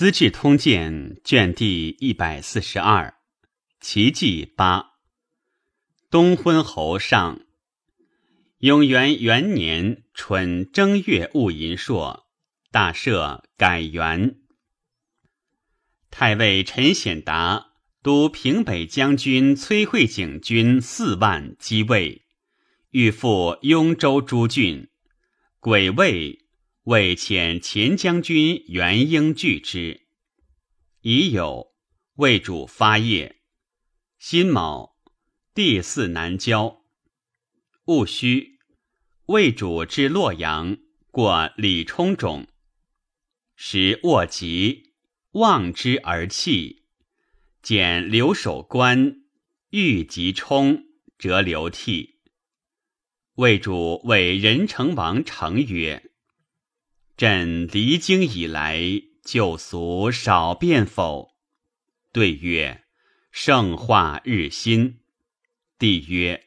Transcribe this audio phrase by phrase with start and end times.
[0.00, 3.16] 资治通鉴》卷第一百四十二，
[3.82, 4.92] 奇迹八。
[6.10, 7.42] 东昏侯上，
[8.60, 12.30] 永元元年春正月戊寅朔，
[12.70, 14.36] 大赦，改元。
[16.10, 17.72] 太尉陈显达
[18.02, 22.22] 督平北将军崔慧景军四万击魏，
[22.92, 24.88] 欲复雍州诸郡，
[25.60, 26.38] 癸未。
[26.90, 30.08] 为遣前将军元婴拒之，
[31.02, 31.72] 已有
[32.16, 33.42] 魏主发业。
[34.18, 34.96] 辛卯，
[35.54, 36.82] 第四南郊。
[37.84, 38.58] 戊戌，
[39.26, 40.78] 魏主至洛阳，
[41.12, 42.48] 过李冲冢，
[43.54, 44.94] 时卧疾，
[45.34, 46.86] 望之而泣。
[47.62, 49.22] 见留守官，
[49.70, 50.86] 欲急冲，
[51.16, 52.18] 折流涕。
[53.34, 56.09] 魏主为任城王成曰。
[57.20, 58.80] 朕离京以来，
[59.22, 61.36] 旧俗少变否？
[62.14, 62.84] 对曰：
[63.30, 65.00] 圣化日新。
[65.78, 66.46] 帝曰：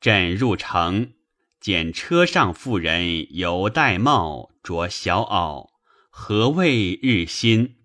[0.00, 1.12] 朕入城，
[1.60, 5.68] 见车上妇人犹戴帽，着小袄，
[6.08, 7.76] 何谓日新？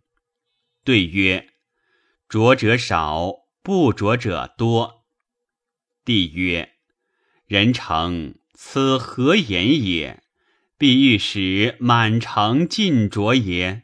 [0.85, 1.49] 对曰：
[2.29, 3.29] 着者少，
[3.61, 5.05] 不着者多。
[6.05, 6.75] 帝曰：
[7.45, 10.23] 人诚此何言也？
[10.77, 13.83] 必欲使满城尽浊也。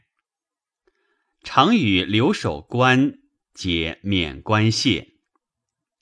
[1.42, 3.18] 常与留守官
[3.54, 5.14] 皆免官谢。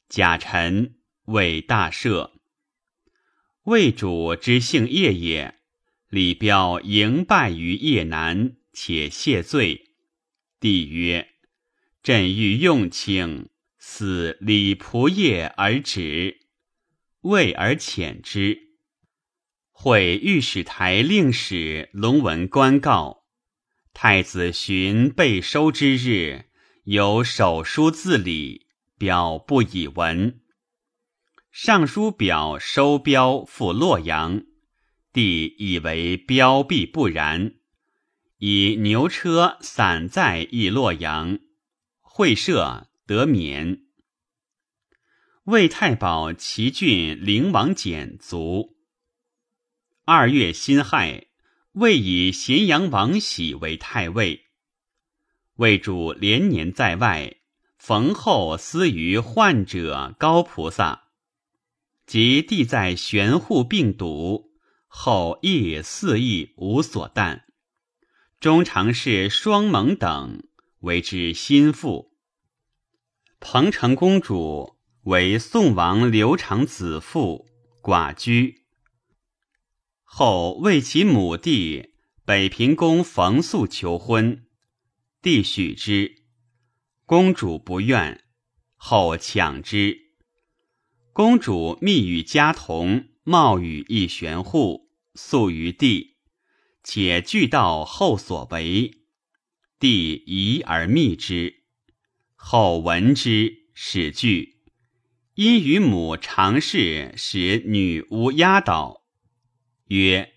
[0.08, 2.32] 贾臣为大赦。
[3.64, 5.56] 魏主之姓叶也。
[6.08, 9.92] 李彪迎败于邺南，且谢罪。
[10.58, 11.28] 帝曰
[12.02, 16.48] ：“朕欲用卿，死李仆业而止。”
[17.22, 18.69] 魏而遣之。
[19.82, 23.24] 会御史台令史龙文官告，
[23.94, 26.50] 太子寻被收之日，
[26.84, 28.66] 有手书自礼，
[28.98, 30.42] 表不以闻。
[31.50, 34.42] 尚书表收标赴洛阳，
[35.14, 37.54] 帝以为标必不然，
[38.36, 41.38] 以牛车散在诣洛阳，
[42.02, 43.80] 会赦得免。
[45.44, 48.76] 魏太保齐郡灵王简卒。
[50.12, 51.28] 二月辛亥，
[51.74, 54.46] 魏以咸阳王喜为太尉。
[55.58, 57.36] 魏主连年在外，
[57.78, 61.04] 逢后思于患者高菩萨，
[62.06, 64.50] 及帝在玄户病笃，
[64.88, 67.42] 后亦肆意无所惮。
[68.40, 70.42] 终常侍双蒙等
[70.80, 72.16] 为之心腹。
[73.38, 77.46] 彭城公主为宋王刘长子妇，
[77.80, 78.59] 寡居。
[80.12, 81.94] 后为其母弟
[82.24, 84.44] 北平公冯素求婚，
[85.22, 86.24] 帝许之，
[87.06, 88.20] 公主不愿，
[88.74, 90.10] 后抢之。
[91.12, 96.16] 公主密与家童冒雨一玄户，宿于帝，
[96.82, 98.90] 且具道后所为，
[99.78, 101.62] 帝疑而密之。
[102.34, 104.56] 后闻之，始惧，
[105.36, 108.99] 因与母常事，使女巫压倒。
[109.90, 110.34] 曰：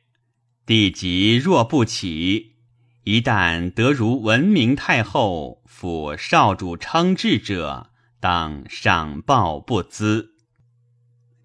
[0.65, 2.55] 帝即若不起，
[3.03, 10.33] 一旦得如文明太后辅少主称制者，当赏报不资。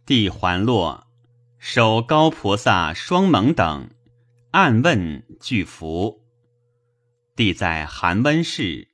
[0.07, 1.07] 帝还落，
[1.59, 3.91] 守高菩萨、双蒙等，
[4.53, 6.25] 暗问具服。
[7.37, 8.89] 帝在寒温室，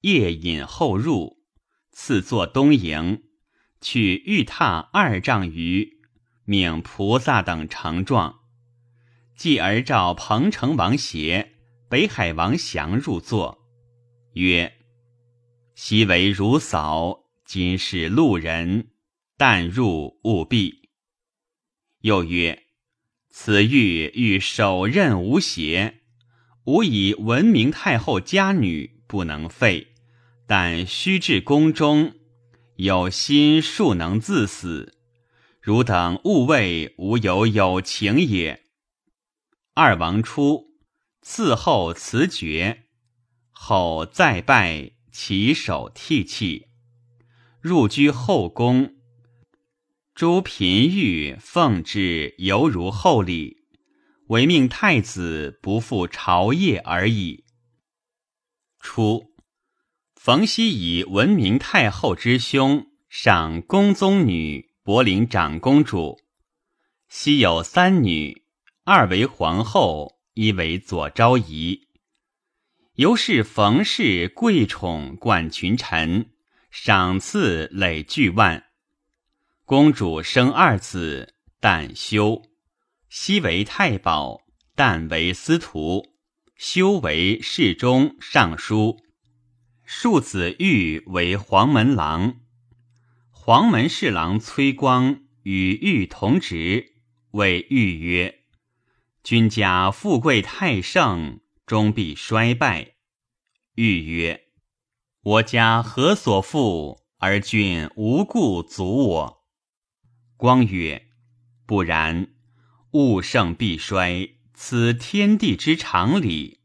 [0.00, 1.36] 夜饮后入，
[1.92, 3.22] 赐坐东营，
[3.82, 5.98] 取玉榻二丈余，
[6.46, 8.40] 命菩萨等呈状。
[9.36, 11.52] 继而召彭城王协、
[11.90, 13.58] 北海王祥入座，
[14.32, 14.72] 曰
[15.76, 18.88] ：“昔为汝嫂，今是路人，
[19.36, 20.88] 但入勿避。”
[22.00, 22.62] 又曰
[23.28, 26.00] ：“此玉欲手刃无邪，
[26.64, 29.88] 吾以闻明太后家女，不能废。
[30.46, 32.14] 但须至宫中，
[32.76, 34.94] 有心庶能自死。
[35.60, 38.62] 汝等勿谓吾有有情也。”
[39.78, 40.70] 二王出，
[41.22, 42.84] 伺候辞爵，
[43.50, 46.68] 后再拜，起手涕泣，
[47.60, 48.94] 入居后宫。
[50.14, 53.66] 诸嫔御奉之，犹如厚礼，
[54.28, 57.44] 唯命太子不负朝谒而已。
[58.80, 59.34] 初，
[60.14, 66.18] 冯熙以闻明太后之兄，赏宫宗女柏林长公主，
[67.10, 68.45] 昔有三女。
[68.88, 71.88] 二为皇后，一为左昭仪。
[72.94, 76.30] 由是冯氏贵宠冠群臣，
[76.70, 78.66] 赏赐累巨万。
[79.64, 82.42] 公主生二子，但修，
[83.08, 84.42] 昔为太保，
[84.76, 86.14] 但为司徒，
[86.54, 89.00] 修为侍中、尚书。
[89.84, 92.36] 庶子玉为黄门郎，
[93.32, 96.94] 黄门侍郎崔光与玉同职，
[97.32, 98.35] 谓玉曰
[99.26, 102.94] ：“君家富贵太盛。”终必衰败。
[103.74, 104.44] 欲曰
[105.20, 109.44] ：“我家何所富，而君无故阻我？”
[110.38, 111.08] 光曰
[111.66, 112.28] ：“不然，
[112.92, 116.60] 物盛必衰，此天地之常理。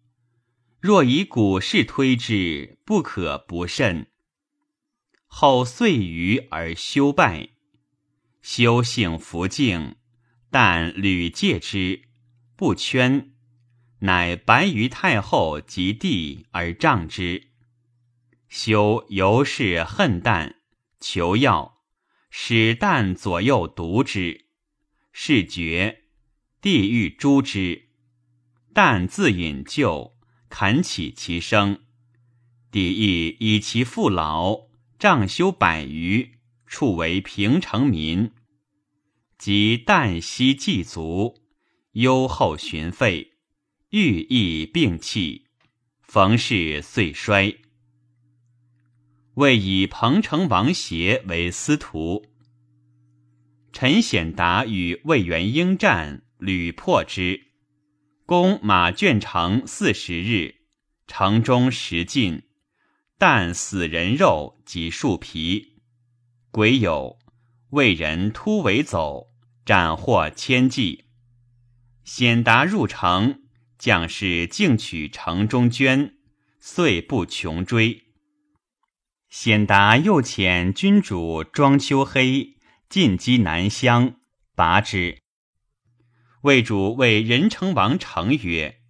[0.80, 4.12] 若以古事推之，不可不慎。
[5.26, 7.50] 后遂余而修败，
[8.44, 9.96] 修性弗静，
[10.52, 12.04] 但屡戒之，
[12.62, 13.32] 不圈。”
[14.06, 17.48] 乃白于太后及帝而杖之。
[18.50, 20.58] 修由是恨旦，
[21.00, 21.82] 求药，
[22.30, 24.46] 使旦左右毒之，
[25.12, 26.04] 是绝。
[26.62, 27.90] 帝欲诛之，
[28.76, 30.16] 旦自引咎，
[30.48, 31.82] 恳起其生。
[32.70, 34.68] 帝亦以其父老，
[35.00, 36.36] 杖修百余，
[36.68, 38.32] 处为平城民。
[39.40, 41.41] 及旦夕祭足，
[41.94, 43.34] 忧后寻废。
[43.90, 45.48] 欲亦病气，
[46.02, 47.58] 冯氏遂衰。
[49.34, 52.26] 为以彭城王协为司徒。
[53.74, 57.48] 陈显达与魏元英战，屡破之。
[58.26, 60.56] 攻马圈城四十日，
[61.08, 62.44] 城中食尽，
[63.18, 65.82] 但死人肉及树皮。
[66.52, 67.18] 癸酉，
[67.72, 69.34] 魏人突围走，
[69.66, 71.06] 斩获千计。
[72.04, 73.42] 显达入城。
[73.82, 76.14] 将士竟取城中捐，
[76.60, 78.04] 遂不穷追。
[79.28, 82.58] 显达又遣君主庄秋黑
[82.88, 84.20] 进击南乡，
[84.54, 85.24] 拔之。
[86.42, 88.82] 魏主谓仁成王成曰：“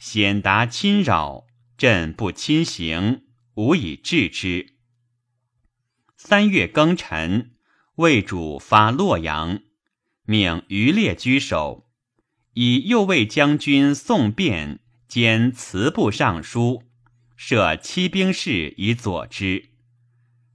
[0.00, 1.46] 显达侵扰，
[1.78, 3.22] 朕不亲行，
[3.54, 4.74] 无以治之。”
[6.18, 7.52] 三月庚辰，
[7.94, 9.60] 魏主发洛阳，
[10.24, 11.88] 命余烈居守。
[12.54, 16.82] 以右卫将军宋辩兼祠部尚书，
[17.34, 19.70] 设七兵士以佐之。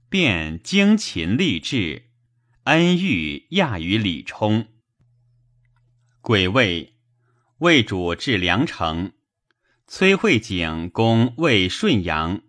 [0.08, 2.10] 便精勤励志，
[2.64, 4.68] 恩遇亚于李冲。
[6.20, 6.94] 癸未，
[7.58, 9.12] 魏主至梁城，
[9.86, 12.42] 崔慧景攻魏顺阳，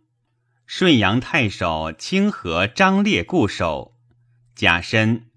[0.66, 3.98] 顺阳太守清河张烈固守，
[4.56, 5.29] 甲申。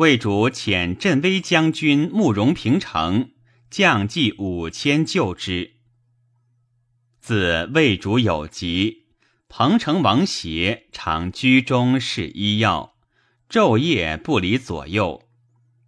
[0.00, 3.32] 魏主遣镇威将军慕容平城
[3.68, 5.74] 将计五千救之。
[7.20, 9.08] 自魏主有疾，
[9.50, 12.94] 彭城王协常居中侍医药，
[13.46, 15.28] 昼夜不离左右，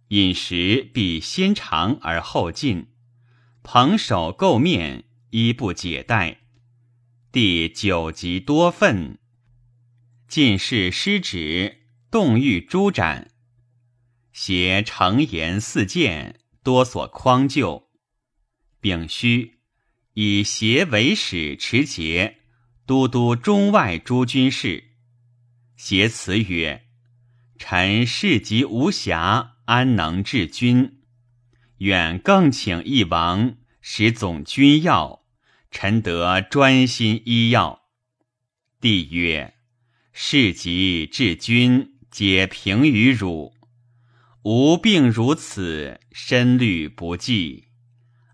[0.09, 2.89] 饮食必先尝而后进。
[3.63, 6.41] 彭首垢面，衣不解带。
[7.31, 9.17] 第九疾多愤，
[10.27, 11.77] 进士失职，
[12.11, 13.31] 动欲诛斩。
[14.33, 17.87] 携承言四谏，多所匡救。
[18.81, 19.53] 丙戌，
[20.15, 22.39] 以协为使持节，
[22.87, 24.83] 都督中外诸军事。
[25.77, 26.85] 协辞曰
[27.59, 31.03] ：“臣事急无暇，安能治军？
[31.77, 35.23] 愿更请一王使总军要，
[35.69, 37.83] 臣得专心医药。”
[38.81, 39.53] 帝曰
[40.11, 43.53] ：“事急治军，皆平于汝。”
[44.43, 47.69] 无病如此，身虑不济。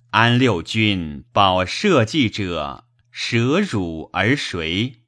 [0.10, 5.04] 安六军保社稷者，舍汝而谁？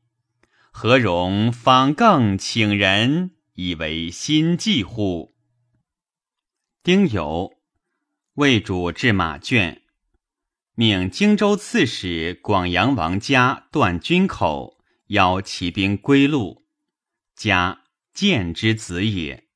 [0.69, 5.33] 何容方更请人以为心计乎？
[6.83, 7.57] 丁酉，
[8.35, 9.81] 魏主至马圈，
[10.75, 14.77] 命荆州刺史广阳王嘉断军口，
[15.07, 16.67] 邀骑兵归路。
[17.35, 19.47] 嘉见之子也。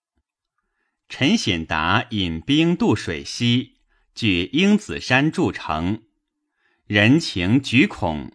[1.18, 3.78] 陈显达引兵渡水西，
[4.14, 6.04] 据英子山筑城，
[6.88, 8.34] 人情举恐，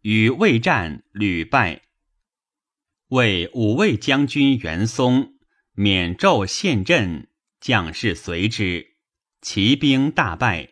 [0.00, 1.82] 与魏战屡败。
[3.10, 5.34] 为五位将军袁松
[5.70, 7.28] 免胄陷阵，
[7.60, 8.96] 将士随之，
[9.40, 10.70] 骑兵大败。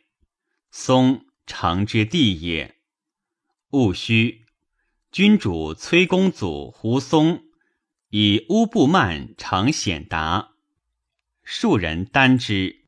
[0.72, 2.78] 松城之地也。
[3.70, 4.44] 戊戌，
[5.12, 7.44] 君主崔公祖胡松
[8.10, 10.53] 以乌布曼成显达。
[11.44, 12.86] 数人担之，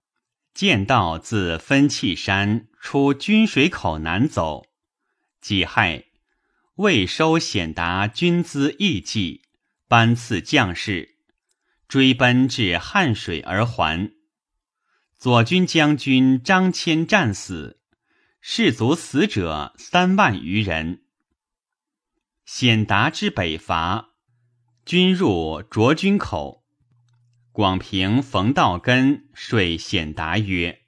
[0.54, 4.66] 见道自分气山出军水口南走。
[5.40, 6.06] 己亥，
[6.76, 9.42] 未收显达军资义绩，
[9.86, 11.18] 颁赐将士，
[11.86, 14.12] 追奔至汉水而还。
[15.18, 17.80] 左军将军张骞战死，
[18.40, 21.04] 士卒死者三万余人。
[22.44, 24.10] 显达之北伐，
[24.84, 26.65] 军入卓军口。
[27.56, 30.82] 广平冯道根水显达曰：“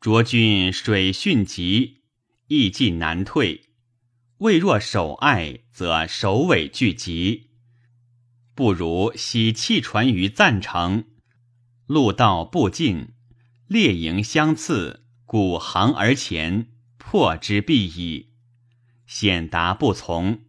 [0.00, 2.00] 卓君水迅急，
[2.46, 3.68] 易进难退。
[4.38, 7.50] 未若守隘，则首尾俱急。
[8.54, 11.04] 不如悉弃船于赞城，
[11.84, 13.08] 路道不进，
[13.66, 18.30] 列营相次，鼓行而前，破之必矣。”
[19.06, 20.40] 显达不从。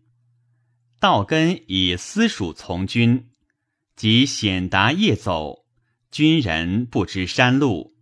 [1.01, 3.32] 道根以私属从军。
[3.95, 5.65] 即显达夜走，
[6.11, 7.95] 军人不知山路。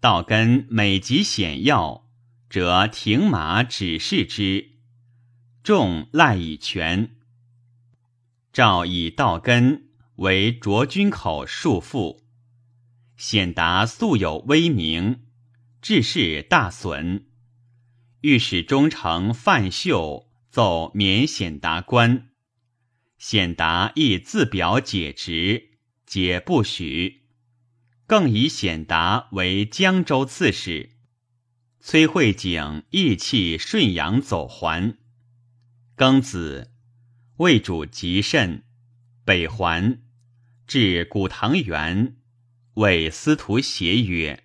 [0.00, 2.06] 道根每及险要，
[2.48, 4.72] 则停马指示之，
[5.62, 7.16] 众赖以全。
[8.52, 12.22] 诏以道根为卓军口戍父。
[13.16, 15.24] 显达素有威名，
[15.80, 17.26] 志士大损。
[18.20, 22.28] 御史中丞范秀奏免显达官。
[23.28, 25.70] 显达亦自表解职，
[26.06, 27.22] 解不许。
[28.06, 30.90] 更以显达为江州刺史。
[31.80, 34.96] 崔慧景义气顺阳走还。
[35.96, 36.70] 庚子，
[37.38, 38.62] 魏主极甚，
[39.24, 39.98] 北还，
[40.68, 42.18] 至古堂园，
[42.74, 44.44] 谓司徒协曰：“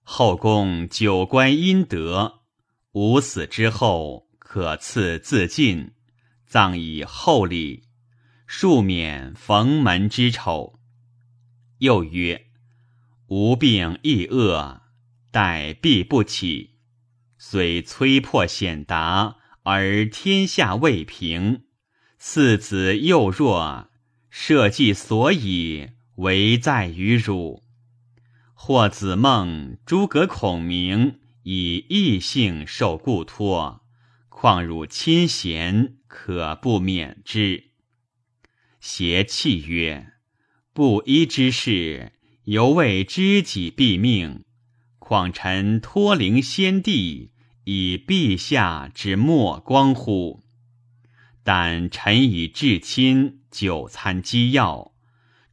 [0.00, 2.44] 后宫九官阴德，
[2.92, 5.90] 吾死之后，可赐自尽。”
[6.54, 7.82] 葬以厚礼，
[8.46, 10.78] 庶免逢门之丑。
[11.78, 12.46] 又曰：
[13.26, 14.82] 无病亦恶，
[15.32, 16.76] 待必不起。
[17.38, 21.64] 虽摧破显达，而天下未平。
[22.18, 23.90] 四子幼弱，
[24.30, 27.64] 社稷所以唯在于汝。
[28.52, 33.80] 或子孟、诸葛孔明以异姓受故托。
[34.28, 37.64] 况汝亲贤，可不免之。
[38.78, 40.12] 邪气曰
[40.72, 42.12] ：“布衣之事，
[42.44, 44.44] 犹为知己毙命。
[45.00, 47.32] 况臣托灵先帝，
[47.64, 50.44] 以陛下之莫光乎？
[51.42, 54.94] 但臣以至亲，久参机要，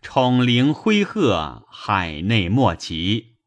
[0.04, 3.38] 宠灵辉赫，海内莫及，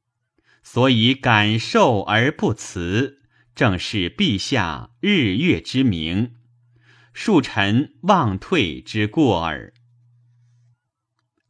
[0.64, 3.21] 所以感受而不辞。”
[3.54, 6.33] 正是陛下日月之明，
[7.14, 9.73] 恕臣忘退之过耳。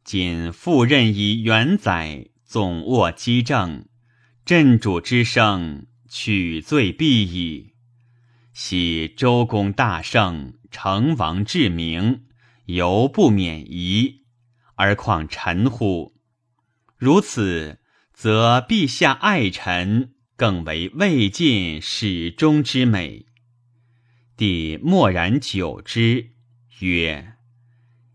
[0.03, 3.85] 今复任以元载，总握机政，
[4.45, 7.73] 镇主之声，取罪必矣。
[8.53, 12.25] 喜周公大圣，成王治明，
[12.65, 14.21] 犹不免疑，
[14.75, 16.15] 而况臣乎？
[16.95, 17.79] 如此，
[18.13, 20.11] 则陛下爱臣。
[20.37, 23.25] 更为未尽始终之美。
[24.37, 26.31] 帝默然久之，
[26.79, 27.33] 曰：“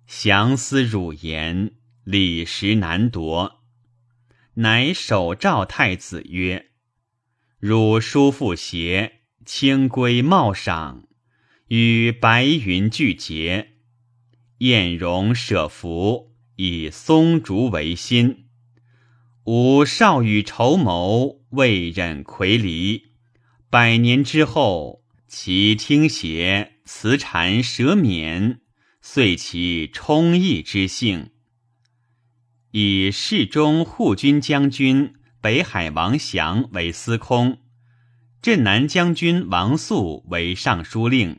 [0.07, 1.73] 降思汝言，
[2.05, 3.63] 礼实难夺。”
[4.55, 6.71] 乃手诏太子曰
[7.59, 11.09] ：“汝叔父邪，清规茂赏，
[11.69, 13.73] 与白云俱结，
[14.59, 18.47] 宴容舍福，以松竹为心。
[19.45, 23.09] 吾少与筹谋。”未忍魁离，
[23.69, 25.00] 百年之后，
[25.33, 28.63] 其听邪辞禅舍免，
[29.01, 31.31] 遂其充溢之性。
[32.73, 37.59] 以侍中护军将军北海王祥为司空，
[38.43, 41.39] 镇南将军王肃为尚书令，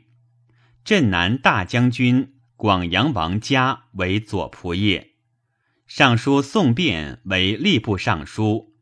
[0.82, 5.08] 镇南大将军广阳王嘉为左仆射，
[5.86, 8.72] 尚书宋卞为吏部尚书。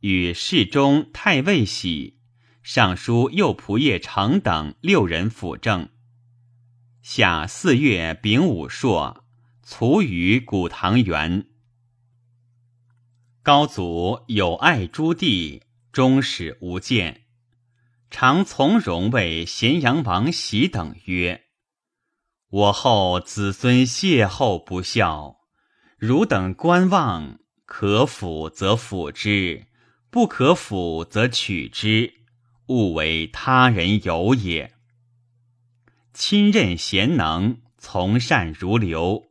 [0.00, 2.18] 与侍中、太尉喜、
[2.66, 5.90] 尚书右仆射程等六人辅政。
[7.02, 9.22] 夏四月丙午朔，
[9.62, 11.46] 卒于古堂园。
[13.42, 17.26] 高祖有爱诸弟，终始无间，
[18.10, 21.44] 常从容为咸阳王喜等曰
[22.48, 25.36] ：“我后子孙邂逅不孝，
[25.98, 29.66] 汝等观望，可辅则辅之。”
[30.10, 32.23] 不可辅则取之，
[32.66, 34.72] 勿为他人有也。
[36.12, 39.30] 亲任贤能，从善如流，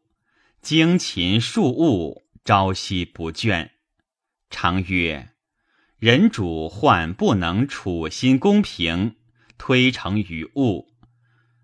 [0.62, 3.72] 精勤庶务，朝夕不倦。
[4.50, 5.30] 常曰：
[5.98, 9.16] 人主患不能处心公平，
[9.58, 10.90] 推诚于物，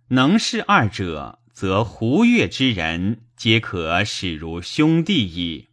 [0.08, 5.68] 能是二者，则胡越之人皆可使如兄弟矣。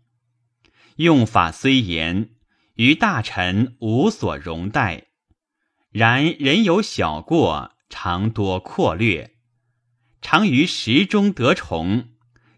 [0.97, 2.31] 用法虽严，
[2.75, 5.06] 于大臣无所容待。
[5.97, 9.35] 然人有小过，常多阔略，
[10.21, 12.09] 常于时中得宠，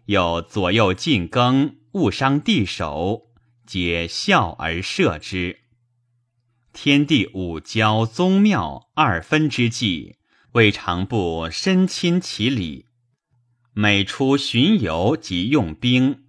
[0.07, 3.29] 有左右进耕，误伤地首，
[3.65, 5.59] 皆笑而赦之。
[6.73, 10.17] 天地五交宗庙二分之际，
[10.51, 12.87] 未尝不深亲其礼。
[13.71, 16.25] 每出巡游即用兵，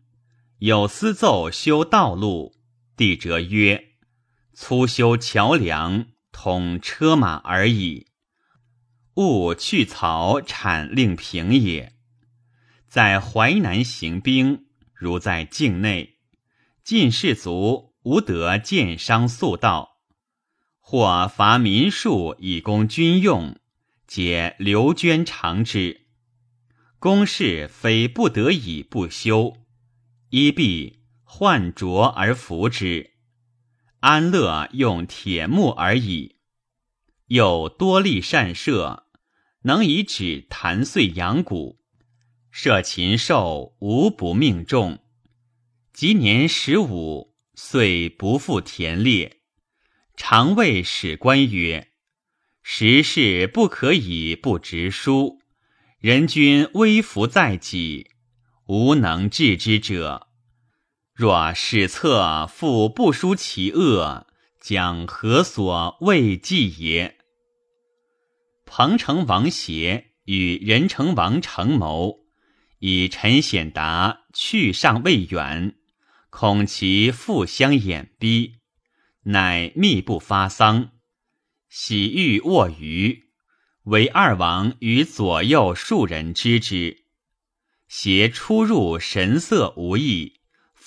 [0.61, 2.55] 有司奏修道路，
[2.97, 3.95] 帝辄曰
[4.55, 6.07] ：“粗修桥梁，
[6.43, 8.07] 统车马而已。
[9.17, 11.93] 勿去草产令平也。”
[12.89, 16.17] 在淮南行兵，如在境内，
[16.83, 19.99] 晋士卒无得见商速道。
[20.79, 23.61] 或伐民庶以供军用，
[24.07, 26.07] 皆刘捐偿之。
[26.99, 29.59] 公事非不得已不修，
[30.31, 33.10] 衣必换着而服之。
[34.01, 36.37] 安乐用铁木而已。
[37.27, 39.07] 又多力善射，
[39.63, 41.79] 能以指弹碎阳骨，
[42.51, 44.99] 射禽兽无不命中。
[45.93, 49.41] 及年十五，遂不复田猎。
[50.17, 51.93] 常谓史官曰
[52.63, 55.41] ：“时事不可以不直书，
[55.99, 58.11] 人君微服在己，
[58.67, 60.30] 无能治之者。
[61.21, 64.27] 若史册复不书其恶，
[64.59, 67.19] 将何所畏忌也？”
[68.65, 72.21] 彭城王协与任城王成谋，
[72.79, 75.75] 以陈显达去上未远，
[76.31, 78.61] 恐其复相掩逼。
[79.25, 80.93] 乃密不发丧，
[81.69, 83.25] 喜欲卧于，
[83.83, 87.05] 为二王与左右数人知之。
[87.89, 90.40] 携出入神色无异，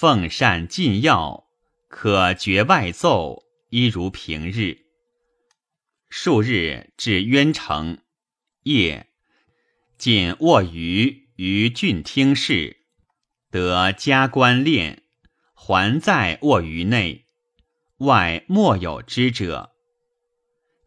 [0.04, 1.48] 奉善进药，
[1.88, 4.80] 可绝外奏，一如平日。
[6.10, 8.00] 数日至渊城，
[8.63, 9.08] 夜
[9.98, 12.82] 仅卧于于郡听事，
[13.50, 15.04] 得加官练，
[15.54, 17.24] 还在卧于内。
[18.00, 19.72] 外莫有知者。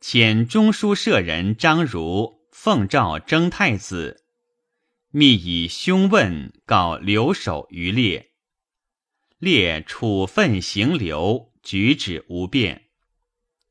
[0.03, 4.25] 遣中书舍人张如奉诏征太子，
[5.11, 8.26] 密以凶问告留守于列。
[9.39, 12.87] 列处分行留，举止无变。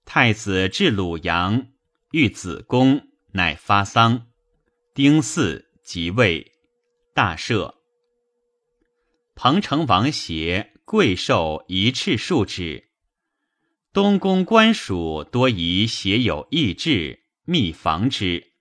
[0.06, 1.70] 太子至鲁阳，
[2.12, 4.28] 遇子宫，乃发丧。
[4.94, 6.52] 丁巳即位，
[7.16, 7.74] 大赦。
[9.34, 12.92] 彭城王协贵寿一敕数旨。
[13.92, 18.52] 东宫官属多疑邪有异志，密防之，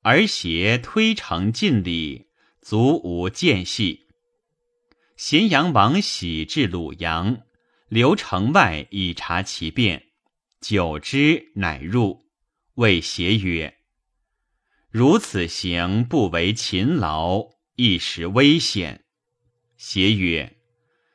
[0.00, 2.28] 而邪推诚尽礼，
[2.62, 3.99] 足无间隙。
[5.22, 7.42] 咸阳王喜至鲁阳，
[7.88, 10.06] 留城外以察其变，
[10.62, 12.24] 久之，乃入，
[12.76, 13.76] 谓邪曰
[14.88, 19.04] ：“如此行不为勤劳，一时危险。”
[19.76, 20.56] 邪曰：“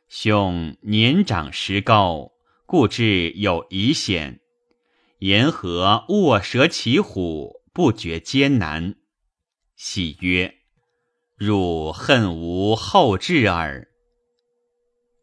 [0.08, 2.32] 兄年长识高。”
[2.68, 4.39] 故知有疑险，
[5.18, 8.98] 言何卧蛇骑虎，不觉艰难？
[9.76, 10.58] 喜曰
[11.36, 13.89] ：“汝恨无后志耳。”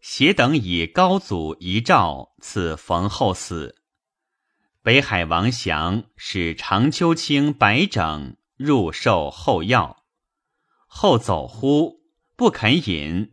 [0.03, 3.77] 协等以高祖遗诏赐冯后死。
[4.83, 10.05] 北海王祥使长秋卿白整入受后药，
[10.87, 12.03] 后走乎，
[12.37, 13.33] 不肯饮，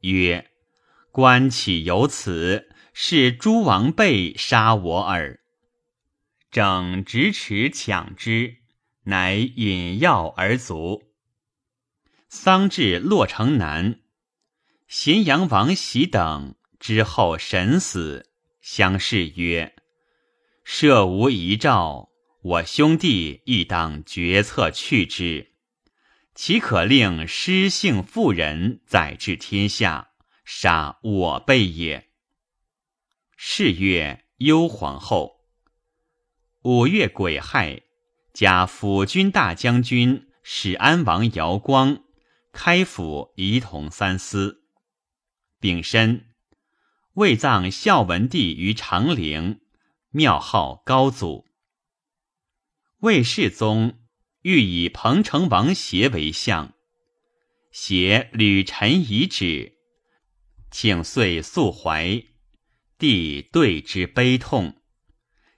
[0.00, 0.50] 曰
[1.10, 2.68] ：“官岂有此？”
[3.00, 5.38] 是诸王辈杀我耳。
[6.50, 8.56] 正直持抢之，
[9.04, 11.04] 乃饮药而卒。
[12.28, 14.00] 丧至洛城南，
[14.88, 18.30] 咸阳王喜等之后神死，
[18.62, 19.76] 相视曰
[20.64, 22.08] ：“设无遗诏，
[22.40, 25.52] 我兄弟亦当决策去之。
[26.34, 30.12] 岂可令失姓妇人宰治天下，
[30.46, 32.08] 杀我辈也？”
[33.36, 35.42] 是月，幽皇后。
[36.62, 37.82] 五月癸亥，
[38.32, 42.04] 加辅军大将军史安王姚光
[42.52, 44.57] 开府仪同三司。
[45.60, 46.26] 丙申，
[47.14, 49.60] 未葬孝文帝于长陵，
[50.10, 51.46] 庙号高祖。
[53.00, 53.98] 魏世宗
[54.42, 56.74] 欲以彭城王协为相，
[57.72, 59.78] 协屡陈遗旨，
[60.70, 62.22] 请遂肃怀。
[62.96, 64.80] 帝对之悲痛，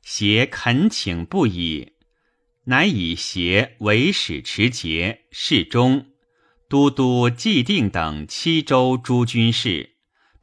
[0.03, 1.93] 携恳请不已，
[2.65, 6.13] 乃以协为使持节、侍中、
[6.69, 9.90] 都督既定等七州诸军事、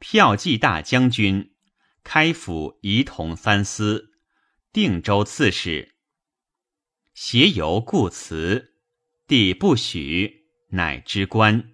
[0.00, 1.54] 骠骑大将军、
[2.04, 4.12] 开府仪同三司、
[4.72, 5.96] 定州刺史。
[7.14, 8.74] 携游故辞，
[9.26, 11.72] 帝不许，乃知官。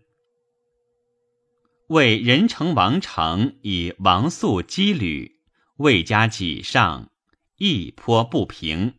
[1.89, 5.43] 为仁成王成以王素羁旅，
[5.77, 7.13] 未加己上，
[7.57, 8.95] 亦颇不平。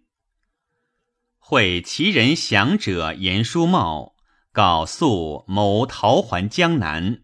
[1.39, 4.15] 会其人降者言书茂，
[4.51, 7.23] 告肃谋逃还江南。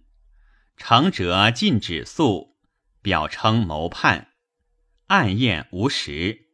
[0.84, 2.56] 成者禁止肃，
[3.04, 4.30] 表称谋叛，
[5.06, 6.48] 暗验无实。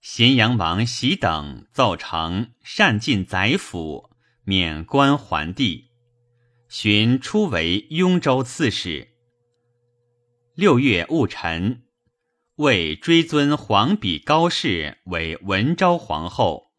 [0.00, 4.08] 咸阳王喜等奏成善进宰府，
[4.44, 5.90] 免官还地，
[6.70, 9.08] 寻初为雍州刺史。
[10.54, 11.82] 六月戊辰。
[12.56, 16.72] 为追尊皇比高氏为文昭皇后，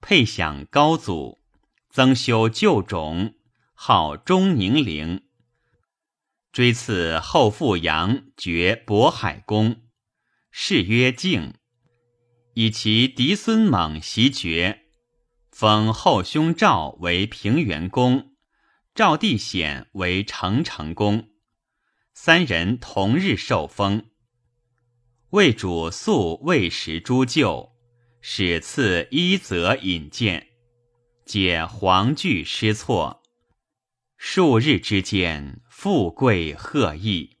[0.00, 1.40] 配享高祖，
[1.90, 3.34] 增修旧冢，
[3.74, 5.24] 号中宁陵。
[6.58, 9.76] 追赐后父杨爵渤海公，
[10.50, 11.54] 谥曰敬，
[12.54, 14.80] 以其嫡孙猛袭爵，
[15.52, 18.32] 封后兄赵为平原公，
[18.92, 21.28] 赵弟显为成成公，
[22.12, 24.06] 三人同日受封。
[25.30, 27.70] 魏主素未食诸旧，
[28.20, 30.48] 使赐一则引荐，
[31.24, 33.22] 解黄惧失措。
[34.16, 37.36] 数日之间，富贵贺意。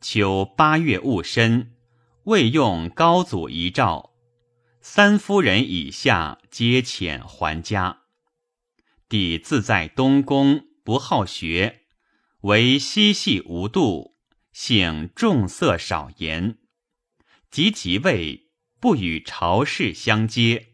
[0.00, 1.74] 秋八月戊申，
[2.24, 4.14] 未用高祖遗诏，
[4.80, 8.04] 三夫人以下皆遣还家。
[9.06, 11.82] 帝自在东宫，不好学，
[12.40, 14.16] 唯嬉戏无度，
[14.54, 16.56] 性重色少言。
[17.50, 18.48] 及即位，
[18.80, 20.68] 不与朝事相接，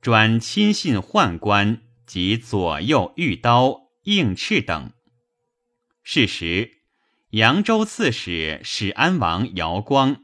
[0.00, 4.92] 专亲信宦官及左右御刀、应敕等。
[6.08, 6.82] 是时，
[7.30, 10.22] 扬州刺史始安王姚光、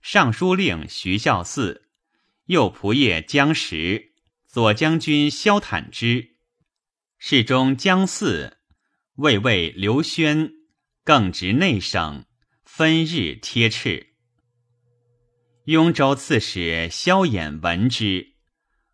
[0.00, 1.82] 尚书令徐孝嗣、
[2.46, 4.14] 右仆射江实、
[4.46, 6.30] 左将军萧坦之、
[7.18, 8.52] 侍中江嗣、
[9.16, 10.50] 卫尉刘宣，
[11.04, 12.24] 更执内省，
[12.64, 14.06] 分日贴敕。
[15.66, 18.32] 雍州刺史萧衍闻之，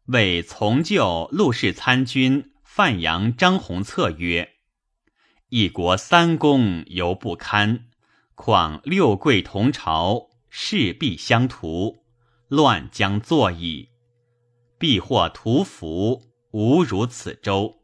[0.06, 4.50] 谓从旧陆氏参军范阳张弘策曰
[5.56, 7.86] ：“一国三公犹不堪，
[8.34, 12.02] 况六贵同朝，势必相图，
[12.48, 13.90] 乱将作矣。
[14.80, 17.76] 必获屠服，无如此州。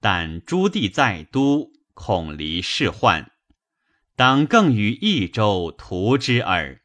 [0.00, 3.30] 但朱棣在都，恐离世患，
[4.16, 6.80] 当更与益州图之耳。”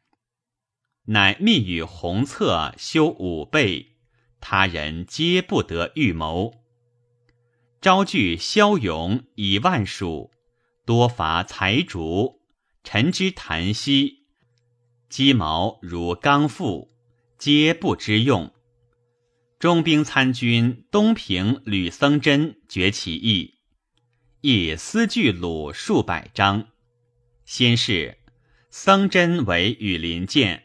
[1.06, 3.96] 乃密与弘策修武备，
[4.40, 6.63] 他人皆不得预谋。
[7.84, 10.30] 招聚骁勇以万数，
[10.86, 12.40] 多伐财竹，
[12.82, 14.24] 臣之檀溪，
[15.10, 16.94] 鸡毛如刚复，
[17.36, 18.50] 皆不知用。
[19.58, 23.58] 中兵参军东平吕僧真崛起义，
[24.40, 26.68] 以丝具鲁数百张。
[27.44, 28.16] 先是，
[28.70, 30.64] 僧真为羽林剑。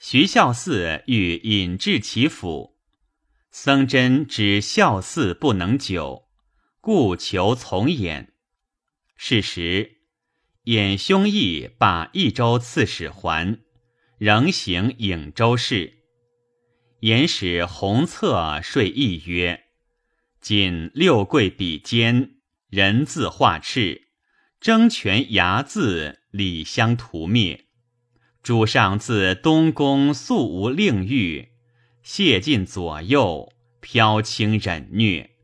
[0.00, 2.74] 徐孝嗣欲引至其府，
[3.52, 6.24] 僧真知孝嗣不能久，
[6.90, 8.32] 故求从演。
[9.14, 9.98] 是时，
[10.64, 13.58] 衍兄义把益州刺史还，
[14.16, 15.98] 仍行颍州事。
[17.02, 19.64] 衍使弘策说义曰
[20.40, 22.36] ：“今六贵比肩，
[22.70, 24.08] 人自画赤，
[24.58, 27.66] 争权睚眦，礼相屠灭。”
[28.42, 31.50] 主上自东宫素无令欲，
[32.02, 35.36] 谢尽左右，飘轻忍虐，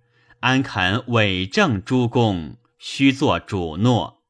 [0.44, 4.22] 安肯伪证诸公，虚作主诺？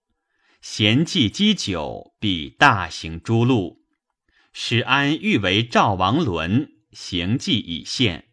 [0.61, 3.83] 贤计积久，必大行诸路。
[4.53, 8.29] 使安欲为赵王伦，行迹已现，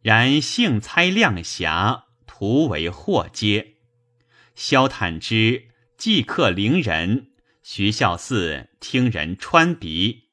[0.00, 3.74] 然幸猜亮侠，徒为祸揭。
[4.54, 7.32] 萧坦之即刻凌人。
[7.62, 10.30] 徐孝嗣听人穿鼻，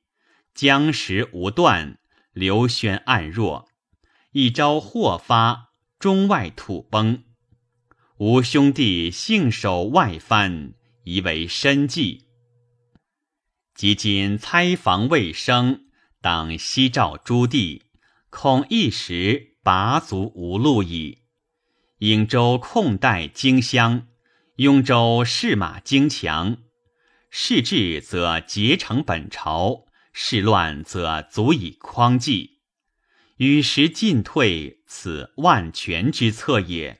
[0.53, 1.99] 僵石无断，
[2.31, 3.67] 刘轩暗弱，
[4.31, 5.68] 一朝祸发，
[5.99, 7.25] 中外土崩。
[8.19, 12.29] 吾兄弟幸守外藩，宜为身计。
[13.75, 15.87] 即今猜防未生，
[16.21, 17.83] 当西召诸地，
[18.29, 21.23] 恐一时拔足无路矣。
[21.97, 24.07] 颍州控带荆襄，
[24.55, 26.59] 雍州士马精强。
[27.29, 29.83] 事治则结成本朝，
[30.13, 32.58] 事乱则足以匡济。
[33.39, 36.99] 与时进退，此万全之策也。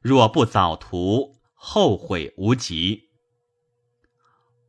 [0.00, 3.10] 若不早图，后悔无及。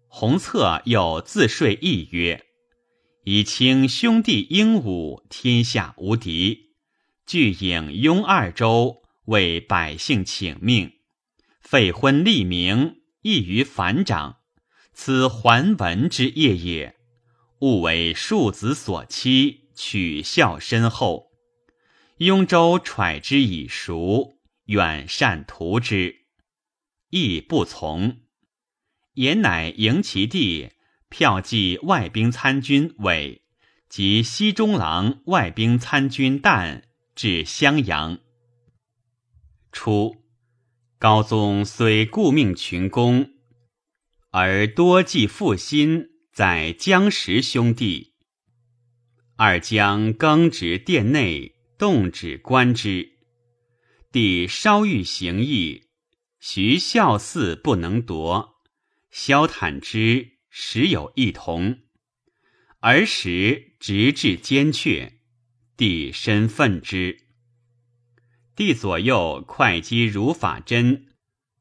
[0.08, 2.46] 弘策又自说一曰
[3.26, 6.76] ：“以清兄弟英武，天下无敌。
[7.26, 10.92] 俱引雍二州，为百姓请命，
[11.60, 14.38] 废婚立名，易于反掌。
[14.94, 16.96] 此桓文之业也。
[17.62, 21.32] 勿为庶子所欺，取孝深厚。
[22.18, 26.16] 雍州揣之以熟，远善图之，
[27.10, 28.22] 亦不从。”
[29.16, 30.72] 言乃迎其弟，
[31.10, 33.44] 票记外兵参军韦
[33.88, 36.82] 及西中郎外兵参军旦
[37.14, 38.20] 至襄阳。
[39.72, 40.16] 初，
[40.98, 43.34] 高宗虽顾命群公，
[44.32, 48.13] 而多寄负心在江石兄弟。
[49.46, 53.18] 二将更执殿内，动止观之。
[54.10, 55.90] 帝稍欲行义，
[56.40, 58.62] 徐孝嗣不能夺。
[59.12, 61.80] 萧坦之时有异同，
[62.80, 65.12] 儿时直至奸阙，
[65.76, 67.26] 帝身愤之。
[68.56, 71.08] 帝左右会稽如法真、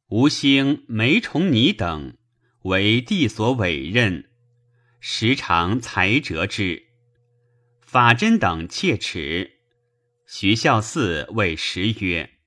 [0.07, 2.17] 吴兴、梅崇尼等
[2.63, 4.31] 为帝所委任，
[5.01, 6.92] 时常裁折之。
[7.93, 9.59] 法真等切齿，
[10.27, 12.39] 徐孝嗣谓时曰：“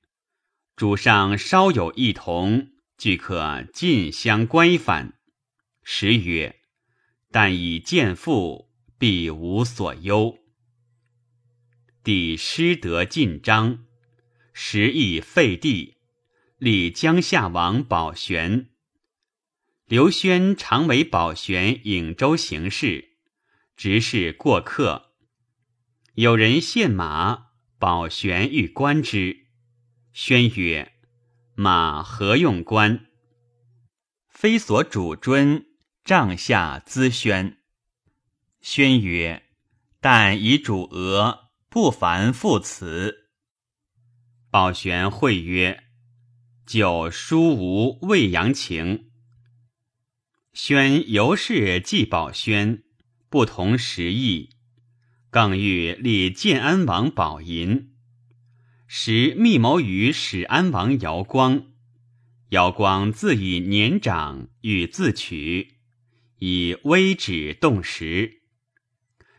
[0.75, 5.19] 主上稍有异同。”俱可进相乖反。
[5.83, 6.61] 时曰
[7.31, 10.39] ：“但以见父，必无所忧。”
[12.03, 13.85] 帝失德尽章，
[14.51, 15.97] 时亦废帝，
[16.57, 18.69] 立江夏王宝玄。
[19.85, 23.09] 刘宣常为宝玄颍州行事，
[23.77, 25.11] 执事过客。
[26.15, 27.47] 有人献马，
[27.77, 29.47] 宝玄欲观之，
[30.13, 30.93] 宣曰。
[31.55, 33.07] 马何用观？
[34.29, 35.65] 非所主尊，
[36.05, 37.57] 帐下咨宣。
[38.61, 39.43] 宣曰
[39.99, 43.29] ：“但以主额，不凡复辞。”
[44.49, 45.83] 宝玄会曰
[46.65, 49.11] ：“久书无未扬情。”
[50.53, 52.83] 宣由是祭宝宣，
[53.29, 54.54] 不同时意，
[55.35, 57.91] 更欲立建安王宝银。
[58.87, 61.65] 时密谋于始安王姚光，
[62.51, 65.73] 姚光自以年长，欲自取，
[66.39, 68.43] 以威止动时。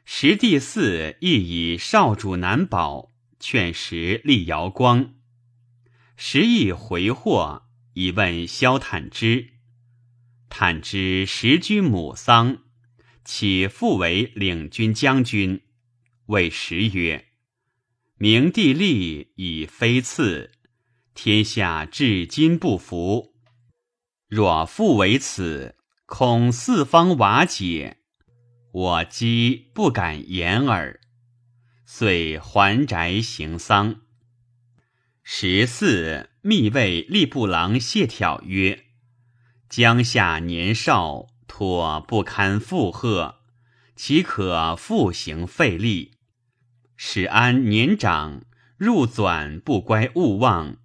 [0.05, 5.15] 时第四亦以少主难保，劝时立姚光。
[6.15, 7.63] 时亦回祸，
[7.95, 9.55] 以问萧坦之。
[10.51, 12.59] 坦之时居母丧，
[13.25, 15.63] 起复为领军将军，
[16.27, 17.27] 谓时曰。
[18.19, 20.51] 明帝立以非次，
[21.15, 23.35] 天下至今不服。
[24.27, 27.99] 若复为此，恐四方瓦解，
[28.73, 30.99] 我姬不敢言耳。
[31.85, 34.01] 遂还宅行丧。
[35.23, 38.87] 十四，密谓吏部郎谢眺曰
[39.69, 43.41] ：“江夏年少，托不堪负荷，
[43.95, 46.13] 岂可复行废立？”
[46.97, 48.45] 使安年长，
[48.77, 50.79] 入纂不乖勿忘，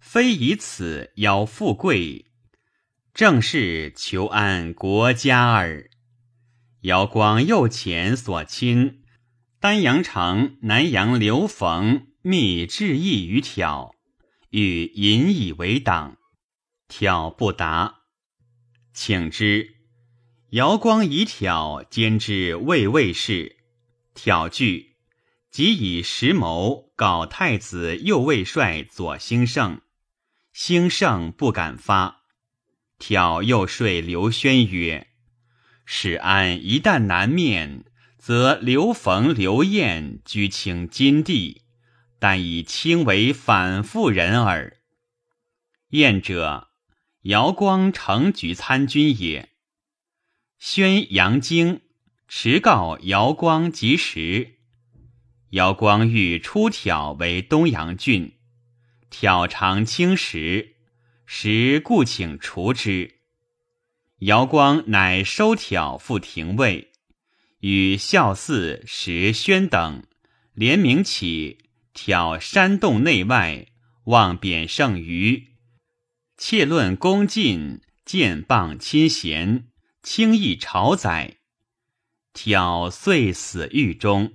[0.00, 2.26] 非以此邀富贵，
[3.12, 5.90] 正是求安国家耳。
[6.82, 9.02] 姚光右前所亲，
[9.60, 13.94] 丹阳城南阳刘逢密致意于挑，
[14.50, 16.18] 欲引以为党，
[16.88, 18.00] 挑不答，
[18.92, 19.76] 请之。
[20.50, 23.56] 姚光以挑兼之卫尉事，
[24.14, 24.91] 挑拒。
[25.52, 29.82] 即以石谋告太子右卫帅左兴盛，
[30.54, 32.22] 兴盛不敢发。
[32.98, 35.08] 挑又说刘宣曰
[35.84, 37.84] ：“史安一旦南面，
[38.16, 41.60] 则刘逢、刘晏居请金地，
[42.18, 44.78] 但以卿为反复人耳。
[45.88, 46.68] 晏者，
[47.24, 49.50] 姚光成举参军也。
[50.58, 51.82] 宣阳经，
[52.26, 54.60] 持告姚光及时。”
[55.52, 58.38] 姚光欲出挑为东阳郡，
[59.10, 60.76] 挑常轻食，
[61.26, 63.16] 时故请除之。
[64.20, 66.92] 姚光乃收挑复廷尉，
[67.60, 70.04] 与孝嗣、石宣等
[70.54, 71.58] 联名起
[71.92, 73.66] 挑山洞内外，
[74.04, 75.48] 望贬剩余，
[76.38, 79.68] 窃论恭进，见谤亲贤，
[80.02, 81.40] 轻易朝宰。
[82.32, 84.32] 挑遂死狱中。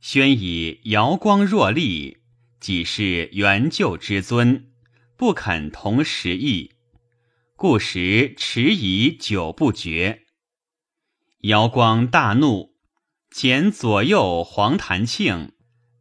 [0.00, 2.18] 宣以瑶光若立，
[2.60, 4.70] 己是元就之尊，
[5.16, 6.72] 不肯同时意，
[7.56, 10.24] 故时迟疑久不决。
[11.40, 12.76] 瑶光大怒，
[13.32, 15.52] 遣左右黄谭庆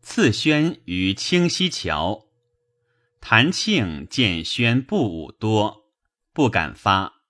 [0.01, 2.27] 赐宣于清溪桥。
[3.19, 5.91] 谭庆见宣不武多，
[6.33, 7.23] 不敢发。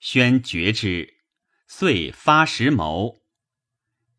[0.00, 1.14] 宣觉之，
[1.68, 3.19] 遂发石谋。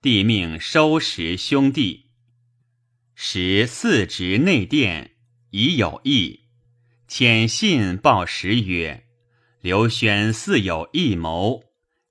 [0.01, 2.07] 帝命收拾兄弟，
[3.13, 5.11] 时四职内殿
[5.51, 6.39] 已有意，
[7.07, 9.05] 遣信报时曰
[9.61, 11.65] ：“刘宣似有异谋。”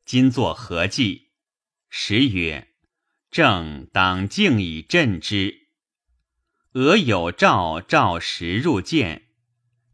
[0.06, 1.30] 今作何计？
[1.88, 2.68] 时曰
[3.28, 5.66] ：“正当静以镇之。”
[6.74, 9.30] 俄有诏召时入见，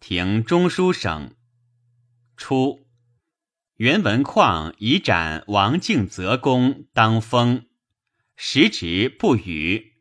[0.00, 1.34] 廷中书省。
[2.36, 2.86] 初，
[3.76, 7.65] 袁文况以斩王敬则公当封，
[8.38, 9.94] 时值不与，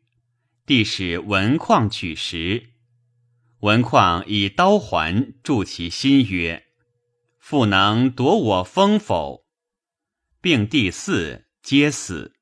[0.66, 2.74] 帝使文况取食。
[3.60, 6.66] 文况以刀环助其心曰
[7.40, 9.46] ：“复能夺我封否？”
[10.42, 12.34] 并第四皆死。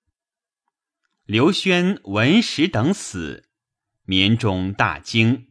[1.26, 3.48] 刘轩闻时等死，
[4.04, 5.46] 眠中大惊，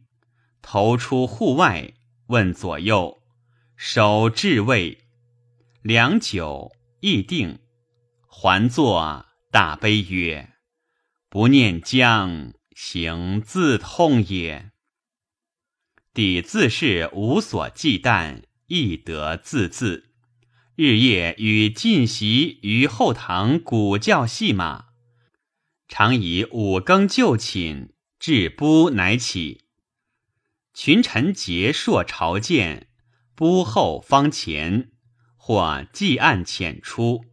[0.60, 1.94] 投出户外，
[2.26, 3.22] 问左右，
[3.76, 4.98] 守至位，
[5.80, 7.60] 良久，亦定，
[8.28, 9.23] 还坐，
[9.54, 10.54] 大悲曰
[11.30, 14.72] ：“不念将，行自痛也。”
[16.12, 20.06] 帝自是无所忌惮，亦得自恣。
[20.74, 24.86] 日夜与进习于后堂古教戏马，
[25.86, 29.66] 常以五更就寝，至不乃起。
[30.72, 32.88] 群臣结硕朝见，
[33.36, 34.90] 不后方前，
[35.36, 37.26] 或祭案浅出，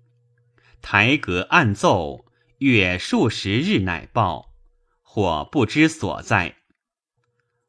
[0.81, 2.25] 台阁暗奏，
[2.57, 4.53] 月数十日乃报，
[5.01, 6.57] 或不知所在。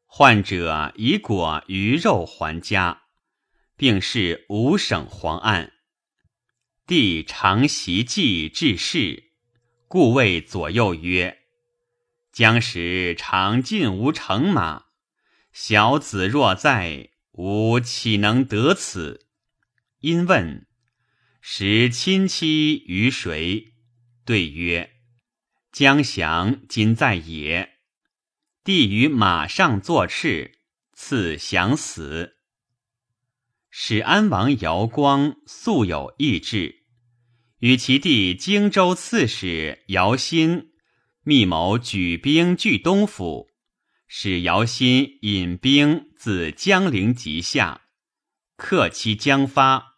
[0.07, 3.03] 患者以果鱼肉还家。
[3.75, 5.72] 并是五省黄案，
[6.87, 9.33] 帝常习祭治事，
[9.88, 11.38] 故谓左右曰
[12.31, 14.85] ：“将时常进无乘马，
[15.53, 19.27] 小子若在，吾岂能得此？”
[19.98, 20.68] 因问
[21.45, 23.75] ：“时亲戚于谁？”
[24.25, 24.93] 对曰
[25.73, 27.81] ：“江祥今在也。”
[28.63, 30.61] 帝于马上坐赤，
[30.93, 32.37] 赐降死。
[33.69, 36.85] 使安王姚光素有意志，
[37.59, 40.71] 与其弟荆州刺史姚新
[41.25, 43.49] 密谋举兵据东府，
[44.07, 47.89] 使姚新引兵自江陵急下，
[48.57, 49.92] 克期将发，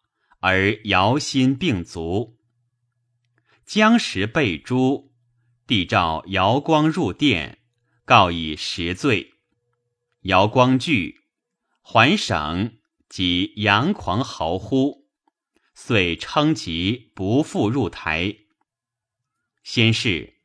[0.46, 2.36] 而姚歆病卒。
[3.64, 5.10] 将时被诛，
[5.66, 7.60] 帝召姚光入殿，
[8.04, 9.32] 告以实罪。
[10.24, 11.22] 姚光惧，
[11.80, 12.76] 还省。
[13.08, 15.08] 即佯狂嚎呼，
[15.72, 18.36] 遂称疾不复入台。
[19.62, 20.40] 先是，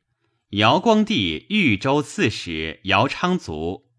[0.50, 3.90] 姚光帝豫州刺史姚昌卒，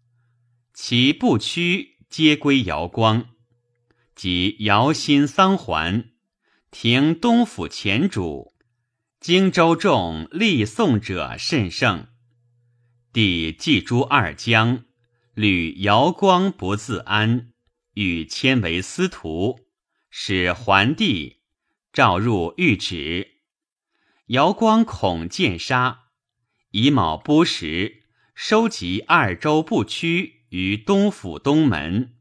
[0.72, 3.28] 其部区皆归姚光。
[4.22, 6.12] 即姚歆丧还，
[6.70, 8.54] 停东府前主，
[9.18, 12.06] 荆州众立宋者甚盛。
[13.12, 14.84] 帝祭诸二将，
[15.34, 17.50] 屡姚光不自安。
[17.94, 19.58] 欲迁为司徒，
[20.08, 21.40] 使桓帝
[21.92, 23.40] 召入御旨。
[24.26, 26.04] 姚光恐见杀，
[26.70, 28.04] 以卯不时，
[28.36, 32.11] 收集二州不屈于东府东门，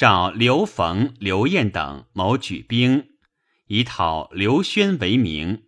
[0.00, 3.10] 召刘逢、刘晏等谋举兵，
[3.66, 5.64] 以讨刘宣为名。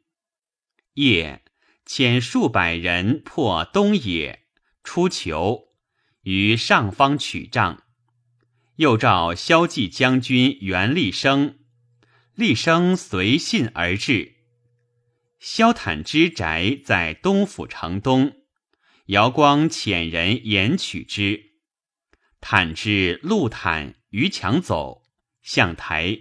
[0.95, 1.45] 夜
[1.87, 4.47] 遣数百人破东野，
[4.83, 5.65] 出求
[6.23, 7.83] 于上方取帐。
[8.77, 11.59] 又召萧纪将军袁立生，
[12.35, 14.37] 立生随信而至。
[15.41, 18.33] 萧坦之宅在东府城东，
[19.09, 21.53] 姚光遣人言取之。
[22.41, 25.03] 坦之陆坦于墙走，
[25.43, 26.19] 向台。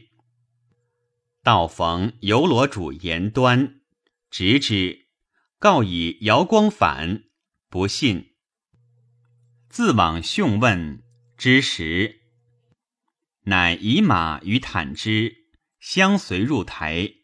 [1.43, 3.81] 道逢游罗主言端，
[4.29, 5.07] 执之，
[5.59, 7.23] 告以姚光反，
[7.69, 8.33] 不信。
[9.69, 11.03] 自往讯问
[11.37, 12.21] 之时。
[13.43, 15.47] 乃以马与坦之
[15.79, 17.15] 相随入台。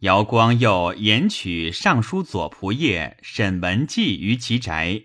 [0.00, 5.04] 姚光又言取尚书左仆射沈文季于其宅，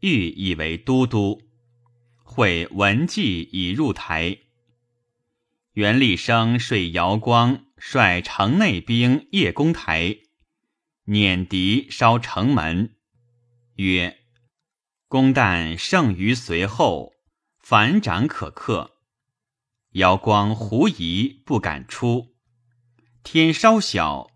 [0.00, 1.51] 欲以为都督。
[2.32, 4.38] 会文纪已入台。
[5.74, 10.16] 袁立生率姚光率城内兵夜攻台，
[11.04, 12.96] 撵敌烧城门。
[13.74, 14.18] 曰
[15.08, 17.12] ：“公旦胜于随后，
[17.58, 18.92] 反掌可克。”
[19.92, 22.34] 瑶光狐疑，不敢出。
[23.22, 24.30] 天稍小，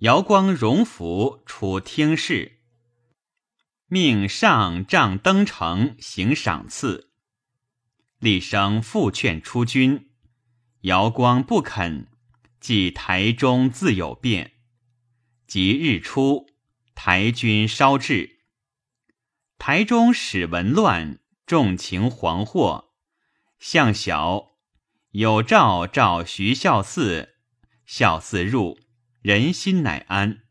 [0.00, 2.60] 瑶光荣服出听事，
[3.86, 7.05] 命上帐登城行赏赐。
[8.18, 10.10] 厉声复劝出军，
[10.82, 12.08] 姚光不肯。
[12.58, 14.54] 即台中自有变。
[15.46, 16.46] 即日出，
[16.94, 18.40] 台军稍至。
[19.58, 22.86] 台中始闻乱，众情惶惑。
[23.58, 24.56] 向晓
[25.10, 27.28] 有诏召徐孝嗣，
[27.84, 28.80] 孝嗣入，
[29.20, 30.42] 人心乃安。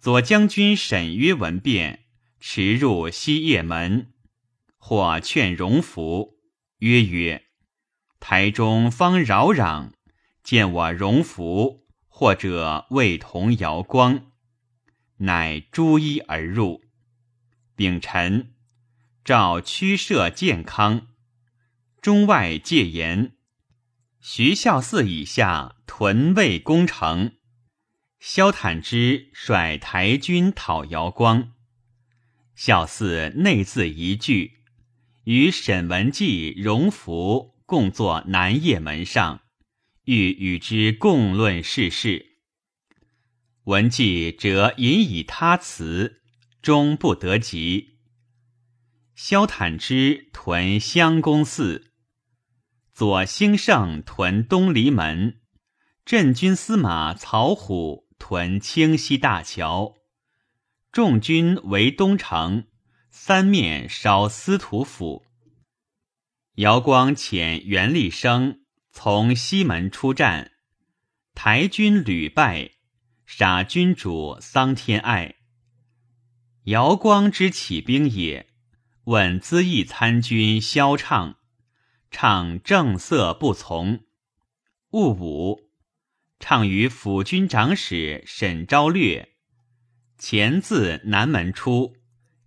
[0.00, 2.06] 左将军沈约闻变，
[2.40, 4.12] 驰入西掖门，
[4.78, 6.37] 或劝荣福，
[6.78, 7.44] 曰曰
[8.20, 9.92] ：“台中方扰攘。”
[10.42, 14.32] 见我荣服，或者未同瑶光，
[15.18, 16.82] 乃朱衣而入。
[17.76, 18.54] 丙辰，
[19.22, 21.08] 诏驱设健康，
[22.00, 23.36] 中外戒严。
[24.22, 27.32] 徐孝嗣以下屯卫攻城。
[28.18, 31.52] 萧坦之率台军讨瑶光，
[32.54, 34.57] 孝嗣内自一句，
[35.30, 39.42] 与沈文季、荣福共坐南掖门上。
[40.04, 42.38] 欲与之共论世事，
[43.64, 46.22] 文季则引以他辞，
[46.62, 47.98] 终不得及。
[49.14, 51.92] 萧坦之屯襄公寺，
[52.94, 55.42] 左兴盛屯东篱门，
[56.06, 59.92] 镇军司马曹虎屯清溪大桥，
[60.90, 62.67] 众军围东城，
[63.28, 65.26] 三面烧司徒府。
[66.54, 68.60] 姚光遣袁立生。
[68.90, 70.52] 从西门出战，
[71.34, 72.70] 台军屡败，
[73.26, 75.34] 杀军主桑天爱。
[76.64, 78.46] 姚光之起兵也，
[79.04, 81.36] 问资义参军萧畅，
[82.10, 84.06] 畅正色不从。
[84.92, 85.68] 戊午，
[86.40, 89.34] 畅与府军长史沈昭略
[90.16, 91.97] 前自南门出，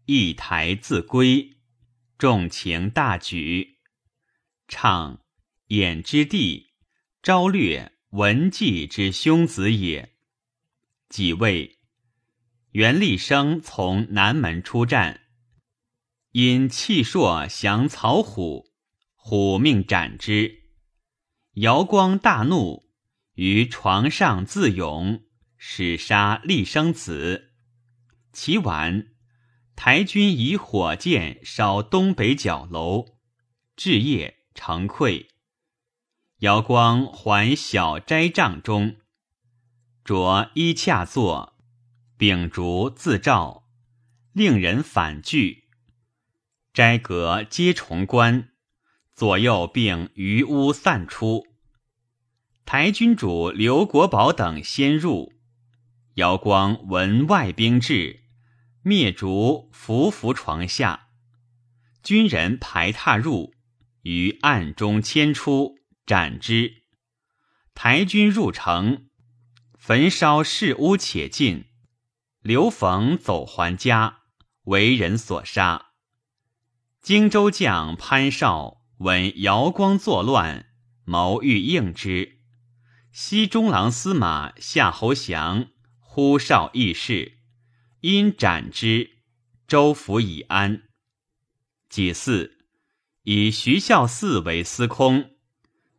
[0.05, 1.57] 一台自归，
[2.17, 3.77] 众情大举，
[4.67, 5.19] 畅。
[5.67, 6.73] 衍之地，
[7.23, 10.17] 昭略、文纪之兄子也。
[11.07, 11.79] 几位，
[12.71, 15.21] 袁立生从南门出战，
[16.31, 18.73] 因气硕降曹虎，
[19.15, 20.63] 虎命斩之。
[21.53, 22.91] 姚光大怒，
[23.35, 25.23] 于床上自勇，
[25.55, 27.53] 使杀立生子。
[28.33, 29.10] 其晚，
[29.83, 33.17] 台军以火箭烧东北角楼，
[33.75, 35.25] 至夜成溃。
[36.41, 38.97] 姚光还小斋帐中，
[40.05, 41.55] 着衣恰坐，
[42.15, 43.63] 秉烛自照，
[44.33, 45.63] 令人反惧。
[46.71, 48.49] 斋阁皆重关，
[49.15, 51.47] 左右并余屋散出。
[52.65, 55.33] 台军主刘国宝等先入，
[56.13, 58.20] 姚光闻外兵至，
[58.83, 61.07] 灭烛伏伏床下，
[62.01, 63.53] 军人排踏入，
[64.01, 65.77] 于暗中牵出。
[66.03, 66.83] 斩之。
[67.73, 69.07] 台军入城，
[69.77, 71.65] 焚烧室屋，且尽。
[72.41, 74.23] 刘逢走还家，
[74.63, 75.91] 为人所杀。
[77.01, 80.65] 荆州将潘绍闻姚光作乱，
[81.05, 82.39] 谋欲应之。
[83.13, 85.67] 西中郎司马夏侯祥
[85.99, 87.37] 呼绍议事，
[88.01, 89.09] 因斩之。
[89.67, 90.83] 州府已安。
[91.87, 92.51] 己巳，
[93.23, 95.31] 以徐孝嗣为司空。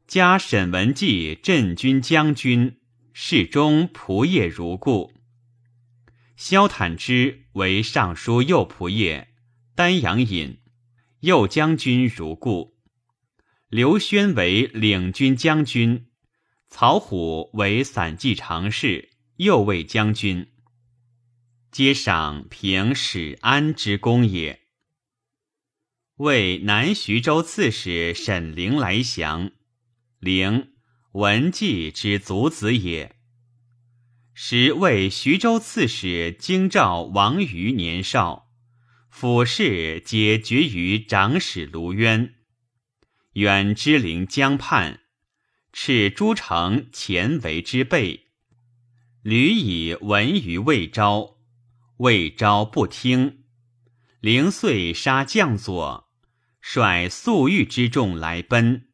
[0.06, 2.80] 加沈文季镇军将军，
[3.14, 5.14] 侍中仆射如故。
[6.36, 9.28] 萧坦之为尚书右仆射，
[9.74, 10.58] 丹阳尹，
[11.20, 12.76] 右将军如故。
[13.68, 16.08] 刘宣为领军将军，
[16.68, 20.51] 曹虎为散骑常侍，右卫将军。
[21.72, 24.60] 皆赏平史安之功也。
[26.16, 29.52] 为南徐州刺史沈陵来降。
[30.18, 30.74] 陵
[31.12, 33.16] 文纪之族子也。
[34.34, 38.50] 时为徐州刺史京兆王瑜年少，
[39.08, 42.34] 府事皆决于长史卢渊。
[43.32, 45.00] 远之陵江畔，
[45.72, 48.26] 斥诸城前为之备。
[49.22, 51.31] 屡以闻于魏昭，
[51.98, 53.44] 魏昭不听。
[54.20, 56.08] 陵遂杀将佐，
[56.60, 58.88] 率粟裕之众来奔。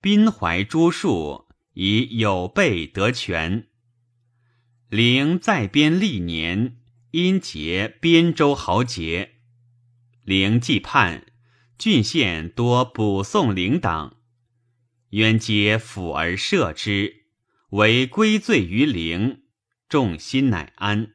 [0.00, 3.68] 滨怀诸庶以有备得权。
[4.88, 6.78] 陵在边历年，
[7.12, 9.36] 因结边州豪杰。
[10.24, 11.26] 灵既叛，
[11.78, 14.16] 郡县多补送灵党，
[15.10, 17.26] 冤皆抚而赦之，
[17.70, 19.44] 唯归罪于灵，
[19.88, 21.13] 众心乃安。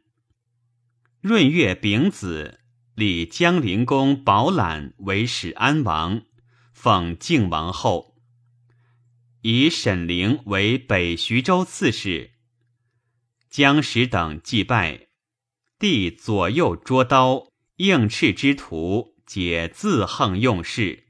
[1.29, 2.59] 闰月丙子，
[2.95, 6.23] 立江陵公保览为始安王，
[6.73, 8.15] 奉靖王后，
[9.43, 12.31] 以沈陵为北徐州刺史。
[13.47, 15.09] 江石等祭拜，
[15.77, 17.51] 帝左右捉刀。
[17.75, 21.09] 应敕之徒，皆自横用事，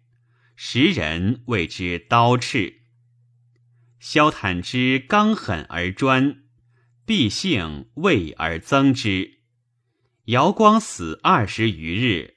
[0.58, 2.74] 时人谓之刀敕。
[4.02, 6.44] 萧坦之刚狠而专，
[7.06, 9.39] 必性畏而增之。
[10.30, 12.36] 姚光死二十余日，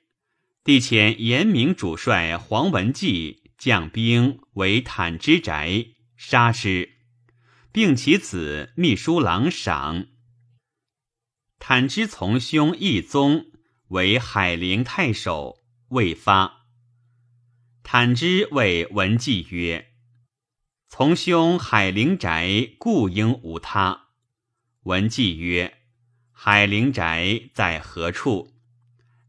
[0.64, 6.88] 帝遣严明主帅黄文纪将兵围坦之宅，杀之，
[7.70, 10.07] 并其子秘书郎赏。
[11.59, 13.47] 坦之从兄义宗。
[13.88, 16.64] 为海陵太守，未发。
[17.82, 19.93] 坦之谓文纪曰
[20.88, 24.07] ：“从兄海陵宅，故应无他。”
[24.84, 25.80] 文纪曰
[26.45, 28.53] ：“海陵宅在何处？”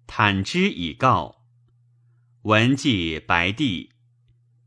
[0.07, 1.45] 坦之以告。
[2.41, 3.91] 文纪白帝，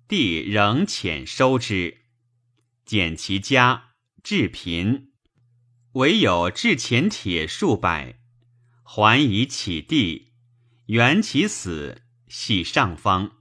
[0.07, 2.03] 帝仍遣收之，
[2.85, 5.11] 检其家，至贫，
[5.95, 8.21] 唯有制钱铁数百。
[8.85, 10.31] 还以起地，
[10.87, 13.39] 原其死，系上方。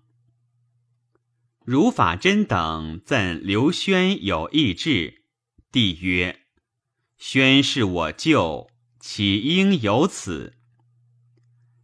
[1.63, 5.25] 如法真等赠刘轩有异志，
[5.71, 6.47] 帝曰
[7.19, 8.71] ：“轩是我舅，
[9.07, 10.55] 岂应有此？”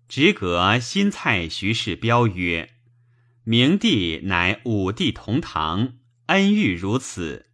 [0.10, 2.74] 直阁新蔡徐氏标曰
[3.46, 7.52] ：“明帝乃武帝同堂，恩遇如此，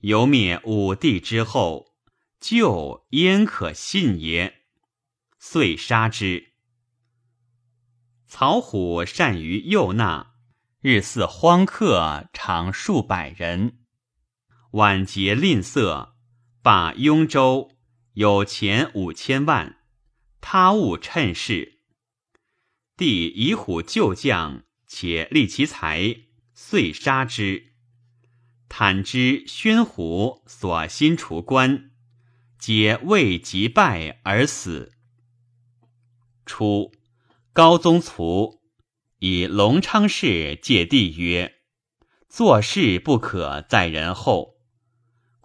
[0.00, 1.94] 犹灭武帝之后，
[2.40, 4.62] 舅焉可信也？”
[5.38, 6.54] 遂杀之。
[8.26, 10.32] 曹虎善于诱纳，
[10.80, 13.80] 日似荒客常数百人。
[14.70, 16.14] 晚节吝啬，
[16.62, 17.70] 罢雍州
[18.14, 19.76] 有钱五千万，
[20.40, 21.80] 他物趁势。
[22.96, 26.18] 帝以虎救将，且利其财，
[26.54, 27.72] 遂杀之。
[28.68, 31.90] 坦之、宣虎所心除官，
[32.56, 34.92] 皆未及败而死。
[36.46, 36.92] 初，
[37.52, 38.62] 高宗卒，
[39.18, 41.56] 以隆昌氏借帝曰
[42.30, 44.53] ：“做事不可在人后。”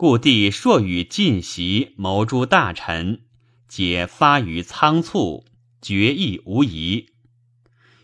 [0.01, 3.25] 故帝朔与晋袭谋诸大臣，
[3.67, 5.45] 皆发于仓促，
[5.81, 7.07] 决意无疑。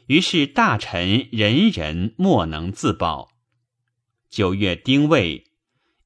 [0.08, 3.30] 于是大臣人人莫能自保。
[4.30, 5.46] 九月丁未，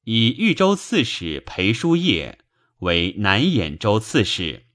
[0.03, 2.37] 以豫州刺史裴叔业
[2.81, 4.67] 为南兖州刺史。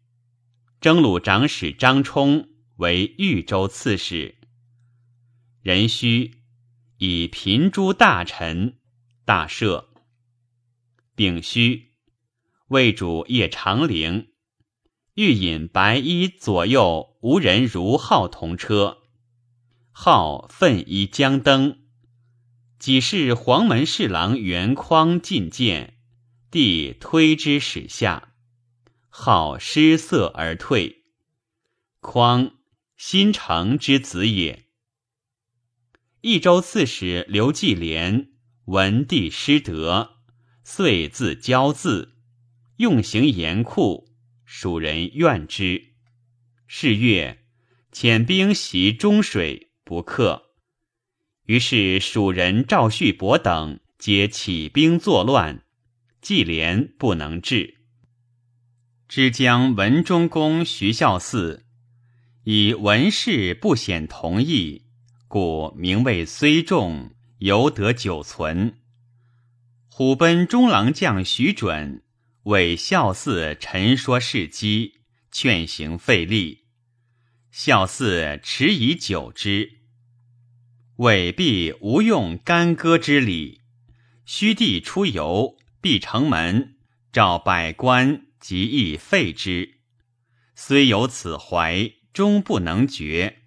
[0.80, 2.48] 征虏长史张冲
[2.78, 4.34] 为豫州刺史。
[5.62, 6.32] 壬戌，
[6.98, 8.78] 以平诸大臣，
[9.24, 9.93] 大赦。
[11.16, 11.92] 丙戌，
[12.68, 14.28] 魏主叶长陵，
[15.14, 18.98] 欲引白衣左右无人如号同车，
[19.92, 21.78] 号奋衣将登，
[22.78, 25.96] 几是黄门侍郎袁匡进谏，
[26.50, 28.34] 帝推之使下。
[29.08, 31.04] 号失色而退。
[32.00, 32.56] 匡，
[32.96, 34.64] 新城之子也。
[36.22, 38.32] 益州刺史刘继廉
[38.64, 40.13] 闻帝失德，
[40.66, 42.14] 遂自骄字，
[42.78, 44.08] 用刑严酷，
[44.46, 45.92] 蜀人怨之。
[46.66, 47.44] 是月，
[47.92, 50.54] 遣兵袭中水，不克。
[51.44, 55.62] 于是蜀人赵旭伯等皆起兵作乱，
[56.22, 57.82] 季廉不能治。
[59.06, 61.60] 之将文忠公徐孝嗣，
[62.44, 64.86] 以文氏不显同意，
[65.28, 68.78] 故名位虽重，犹得久存。
[69.96, 72.02] 虎贲中郎将徐准
[72.42, 76.64] 为孝嗣陈说事机，劝行费力。
[77.52, 79.82] 孝嗣迟以久之，
[80.96, 83.60] 伪必无用干戈之礼。
[84.26, 86.74] 虚帝出游，闭城门，
[87.12, 88.26] 召百官。
[88.40, 89.78] 即亦废之，
[90.56, 93.44] 虽有此怀，终不能决。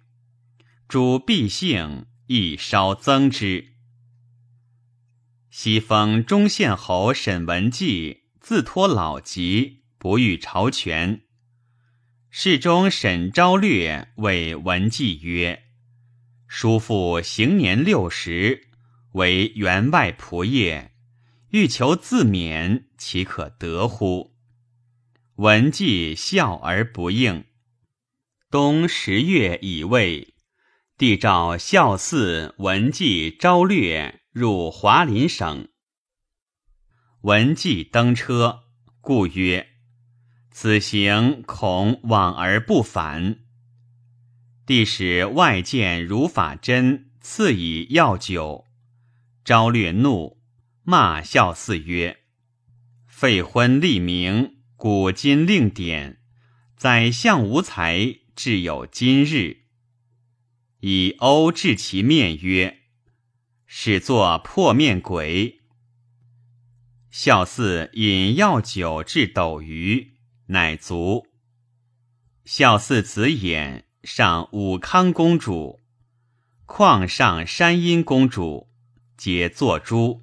[0.88, 3.74] 主必性，亦稍增之。
[5.60, 11.22] 西封中县侯沈文季，自托老疾，不欲朝权。
[12.30, 15.64] 侍中沈昭略谓文季曰
[16.46, 18.68] ：“叔父行年六十，
[19.14, 20.92] 为员外仆业，
[21.50, 24.36] 欲求自免，岂可得乎？”
[25.38, 27.46] 文季笑而不应。
[28.48, 30.34] 冬十月乙未，
[30.96, 35.66] 帝诏孝嗣文季昭略入华林省。
[37.22, 38.60] 文季登车，
[39.00, 39.66] 故曰
[40.52, 43.40] ：“此行恐往而不返。”
[44.64, 48.66] 帝使外见如法真赐以药酒，
[49.44, 50.40] 昭略怒，
[50.84, 52.20] 骂孝四曰
[53.10, 56.20] ：“废婚立名，古今令典，
[56.76, 59.64] 宰相无才，至有今日。”
[60.78, 62.77] 以欧治其面曰
[63.68, 65.60] ：“始作破面鬼。”
[67.12, 70.14] 孝嗣饮药酒至斗余，
[70.46, 71.28] 乃卒。
[72.44, 73.84] 孝嗣子衍。
[74.04, 75.80] 上武康公主，
[76.66, 78.70] 况上山阴公主，
[79.16, 80.22] 皆作诸。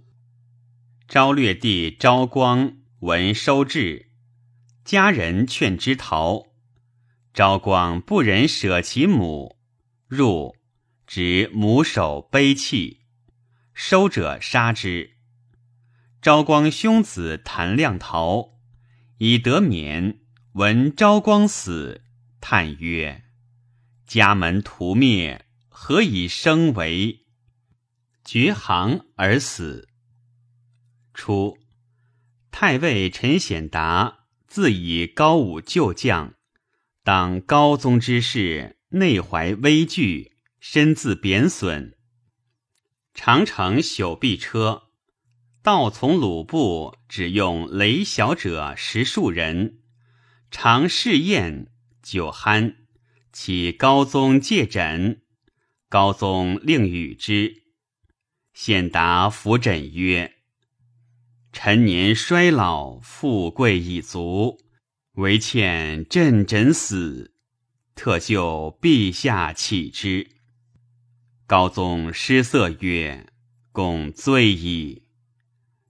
[1.07, 4.09] 昭略帝昭光闻收至，
[4.85, 6.47] 家人劝之逃。
[7.33, 9.57] 昭光不忍舍其母，
[10.07, 10.55] 入，
[11.05, 13.01] 执母手悲泣，
[13.77, 15.17] 收者杀之。
[16.21, 18.53] 昭光兄子谭亮逃，
[19.17, 20.21] 以得免。
[20.53, 22.01] 闻昭光死，
[22.39, 23.25] 叹曰。
[24.07, 27.25] 家门屠灭，何以生为？
[28.23, 29.89] 绝行而死。
[31.13, 31.57] 初，
[32.51, 36.35] 太尉陈显达自以高武旧将，
[37.03, 41.94] 当高宗之事，内怀危惧，身自贬损，
[43.15, 44.83] 常乘朽壁车，
[45.63, 49.79] 道从鲁布，只用雷小者十数人，
[50.51, 51.71] 常试宴
[52.03, 52.75] 酒酣。
[53.31, 55.21] 启高宗戒诊，
[55.89, 57.63] 高宗令与之。
[58.53, 60.35] 显达扶枕曰
[61.51, 64.57] ：“臣年衰老，富贵已足，
[65.13, 67.33] 唯欠朕枕死，
[67.95, 70.34] 特就陛下启之。”
[71.47, 73.27] 高宗失色曰
[73.71, 75.03] ：“共罪矣。”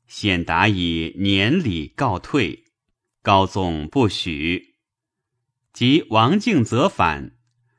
[0.08, 2.66] 显达以年礼告退，
[3.22, 4.76] 高宗不许。
[5.72, 7.36] 及王敬则反。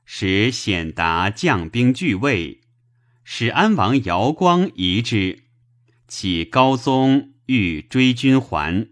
[0.09, 2.61] 使显达将兵拒魏，
[3.25, 5.43] 使安王姚光疑之，
[6.07, 8.89] 起高宗欲追军还，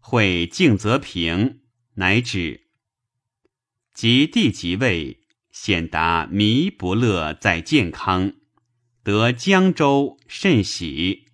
[0.00, 1.60] 会敬则平，
[1.94, 2.66] 乃止。
[3.94, 5.23] 及帝即位，
[5.54, 8.32] 显达弥不乐在健康，
[9.04, 11.26] 得江州甚喜，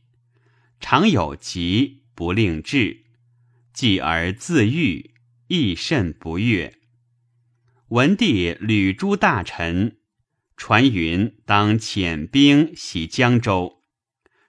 [0.78, 3.06] 常有疾不令治，
[3.72, 5.14] 继而自愈，
[5.48, 6.76] 亦甚不悦。
[7.88, 9.96] 文帝屡诸大臣，
[10.54, 13.82] 传云当遣兵袭江州。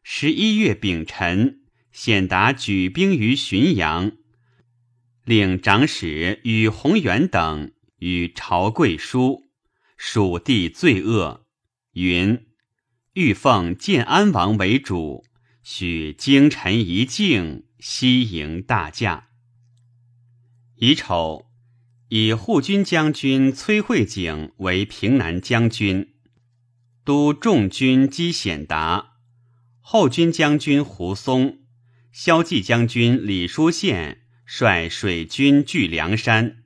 [0.04, 1.62] 十一月丙辰，
[1.94, 4.12] 显达举兵于浔阳，
[5.24, 9.41] 令长史与宏远等与朝贵书，
[10.04, 11.46] 蜀地罪恶，
[11.94, 12.48] 云
[13.14, 15.24] 欲奉建安王为主，
[15.62, 19.28] 许京臣一敬，西迎大驾。
[20.78, 21.46] 乙丑。
[22.10, 26.16] 以护军将军崔慧景为平南将军，
[27.06, 29.18] 督众军击显达；
[29.80, 31.60] 后军将军胡松、
[32.12, 36.64] 骁骑将军李书宪率水军据梁山；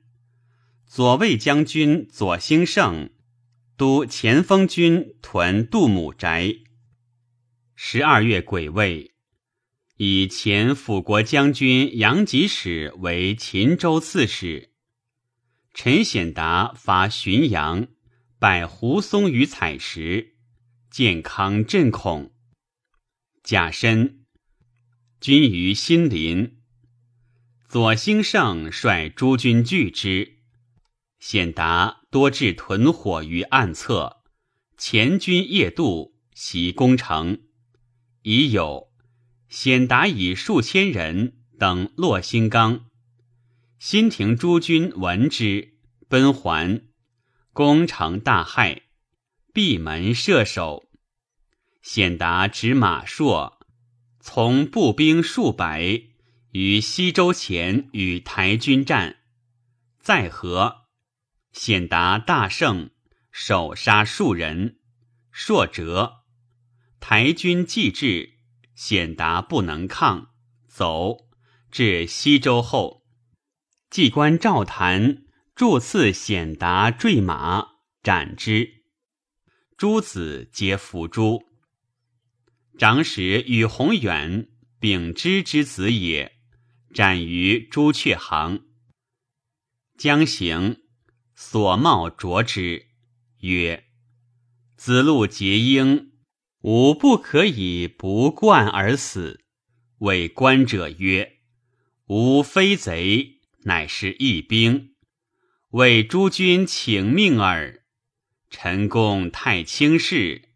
[0.86, 3.10] 左卫将军左兴盛
[3.78, 6.54] 督前锋军屯杜母宅。
[7.74, 9.12] 十二月癸未，
[9.98, 14.72] 以前辅国将军杨吉使为秦州刺史。
[15.74, 17.88] 陈显达伐浔阳，
[18.38, 20.36] 拜胡松于采石，
[20.90, 22.32] 健康震恐。
[23.42, 24.24] 甲申，
[25.20, 26.62] 军于新林。
[27.68, 30.38] 左兴盛率诸军拒之，
[31.18, 34.22] 显达多置屯火于岸侧，
[34.76, 37.42] 前军夜渡，袭攻城。
[38.22, 38.88] 已有
[39.48, 42.86] 显达以数千人等落新冈。
[43.78, 45.76] 新亭诸军闻之，
[46.08, 46.82] 奔还，
[47.52, 48.82] 攻城大骇，
[49.52, 50.88] 闭门射守。
[51.82, 53.58] 显达执马槊，
[54.18, 56.02] 从步兵数百
[56.50, 59.18] 于西周前与台军战，
[60.00, 60.85] 再合，
[61.56, 62.90] 显达大胜，
[63.32, 64.78] 手杀数人，
[65.32, 66.26] 硕折，
[67.00, 68.34] 台军既至，
[68.74, 70.28] 显达不能抗，
[70.68, 71.16] 走
[71.70, 73.06] 至西周后。
[73.88, 77.66] 祭官赵谭助刺显达坠马
[78.02, 78.84] 斩之，
[79.78, 81.42] 诸子皆伏诛。
[82.78, 86.36] 长史与宏远秉之之子也，
[86.92, 88.66] 斩于朱雀行。
[89.96, 90.82] 将行，
[91.38, 92.86] 所冒着之，
[93.40, 93.84] 曰
[94.76, 96.12] ：“子路结婴，
[96.62, 99.44] 吾不可以不冠而死。”
[100.00, 101.40] 谓观者曰
[102.08, 104.94] ：“吾非贼，乃是义兵。
[105.70, 107.82] 为诸君请命耳。
[108.48, 110.48] 臣公太轻视，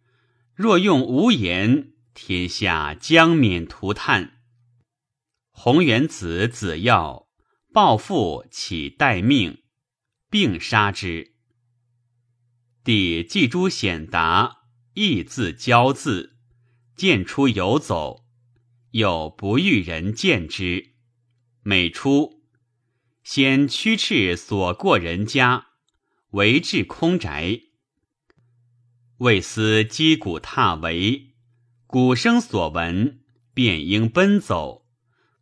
[0.55, 4.39] 若用无言，天下将免涂炭。”
[5.53, 7.29] 弘元子子耀
[7.73, 9.60] 抱父起待命，
[10.31, 11.33] 并杀之。
[12.83, 14.63] 帝祭诸显达，
[14.95, 16.39] 亦自骄字，
[16.97, 18.25] 见出游走，
[18.93, 20.95] 又不欲人见之。
[21.63, 22.43] 每出，
[23.23, 25.67] 先驱斥所过人家，
[26.31, 27.61] 为至空宅。
[29.19, 31.35] 未思击鼓踏围，
[31.87, 33.21] 鼓声所闻，
[33.53, 34.87] 便应奔走。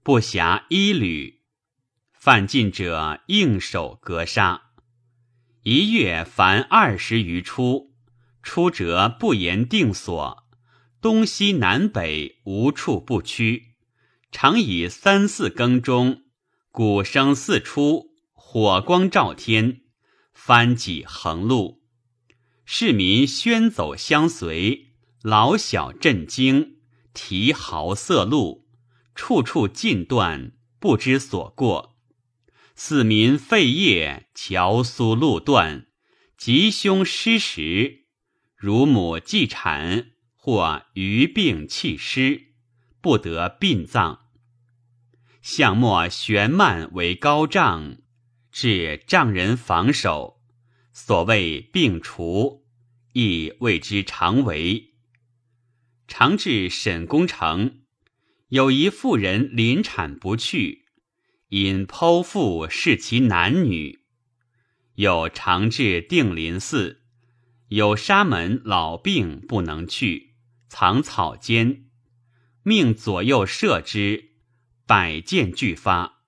[0.03, 1.43] 不暇衣履，
[2.13, 4.68] 犯禁者应手格杀。
[5.71, 7.93] 一月凡二十余出，
[8.43, 10.47] 出者不言定所，
[11.03, 13.75] 东西南北无处不趋。
[14.33, 16.23] 常以三四更钟，
[16.71, 19.83] 鼓声四出，火光照天，
[20.33, 21.83] 帆戟横路，
[22.65, 26.79] 市民喧走相随，老小震惊，
[27.13, 28.67] 啼嚎色路。
[29.15, 31.98] 处处尽断，不知所过。
[32.81, 35.89] 四民废业，桥苏路断，
[36.37, 38.07] 吉凶失时。
[38.57, 42.53] 乳母继产，或余病弃失，
[43.01, 44.29] 不得殡葬。
[45.43, 47.97] 项末悬幔为高丈，
[48.53, 50.41] 至丈人防守。
[50.93, 52.65] 所谓病除，
[53.13, 54.95] 亦谓之常为。
[56.07, 57.81] 常至沈公城。
[58.51, 60.85] 有一妇人临产不去，
[61.49, 64.01] 因剖腹视其男女。
[64.95, 67.03] 有常至定林寺，
[67.69, 70.35] 有沙门老病不能去，
[70.69, 71.85] 藏草间，
[72.63, 74.33] 命左右射之，
[74.87, 76.25] 百箭俱发。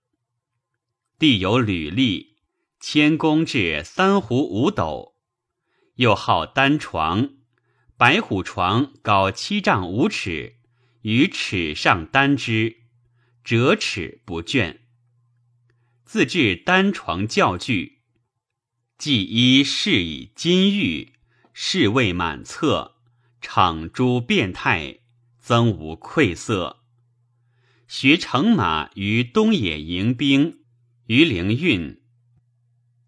[1.18, 2.38] 地有履历，
[2.78, 5.16] 迁功至三湖五斗，
[5.96, 7.30] 又好单床，
[7.96, 10.56] 白虎床高七丈五尺。
[11.02, 12.82] 于尺上单之，
[13.42, 14.79] 折尺不倦。
[16.12, 18.00] 自制单床教具，
[18.98, 21.12] 既衣饰以金玉，
[21.52, 22.96] 侍卫满侧，
[23.40, 25.02] 场诸变态，
[25.38, 26.82] 增无愧色。
[27.86, 30.64] 学乘马于东野迎兵，
[31.06, 32.02] 于灵运，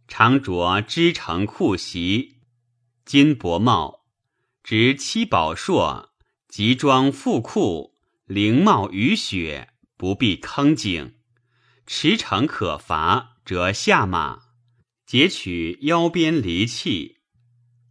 [0.06, 2.36] 常着织成裤席，
[3.04, 4.04] 金帛帽，
[4.62, 6.10] 执七宝硕。
[6.46, 7.96] 集装富库，
[8.26, 11.14] 灵帽雨雪，不必坑井。
[11.94, 14.44] 驰骋可伐，则下马，
[15.04, 17.18] 截取腰边离器，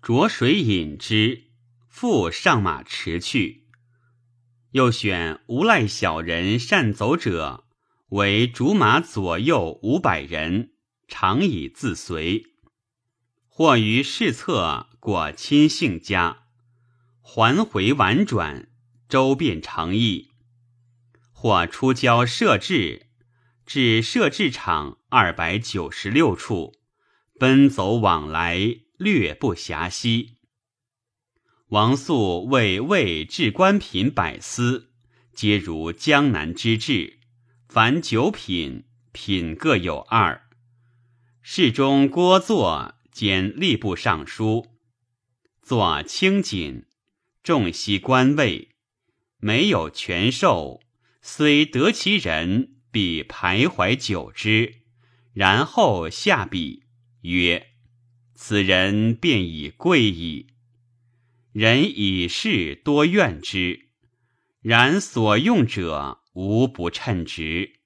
[0.02, 1.52] 浊水饮之，
[1.88, 3.68] 复上马驰去。
[4.72, 7.66] 又选无赖小人善走者，
[8.10, 10.72] 为竹马左右五百人，
[11.08, 12.48] 常以自随。
[13.48, 16.48] 或于市侧过亲信家。
[17.22, 18.68] 还回婉转，
[19.08, 20.32] 周遍长意。
[21.32, 23.11] 或出郊设置，
[23.74, 26.76] 至设置场二百九十六处，
[27.40, 28.60] 奔走往来，
[28.98, 30.36] 略不暇息。
[31.70, 34.92] 王肃为魏至官品百司，
[35.34, 37.20] 皆如江南之志，
[37.70, 40.50] 凡九品，品各有二。
[41.42, 44.68] 侍中郭作兼吏部尚书，
[45.62, 46.88] 作清谨。
[47.42, 48.72] 重悉官位，
[49.38, 50.82] 没有权授，
[51.22, 54.82] 虽得其人，必徘徊久之，
[55.34, 56.84] 然后下笔
[57.22, 57.68] 曰
[58.36, 60.48] ：“此人便已贵矣。”
[61.54, 63.90] 人以事多怨之，
[64.62, 67.81] 然所用者无不称职。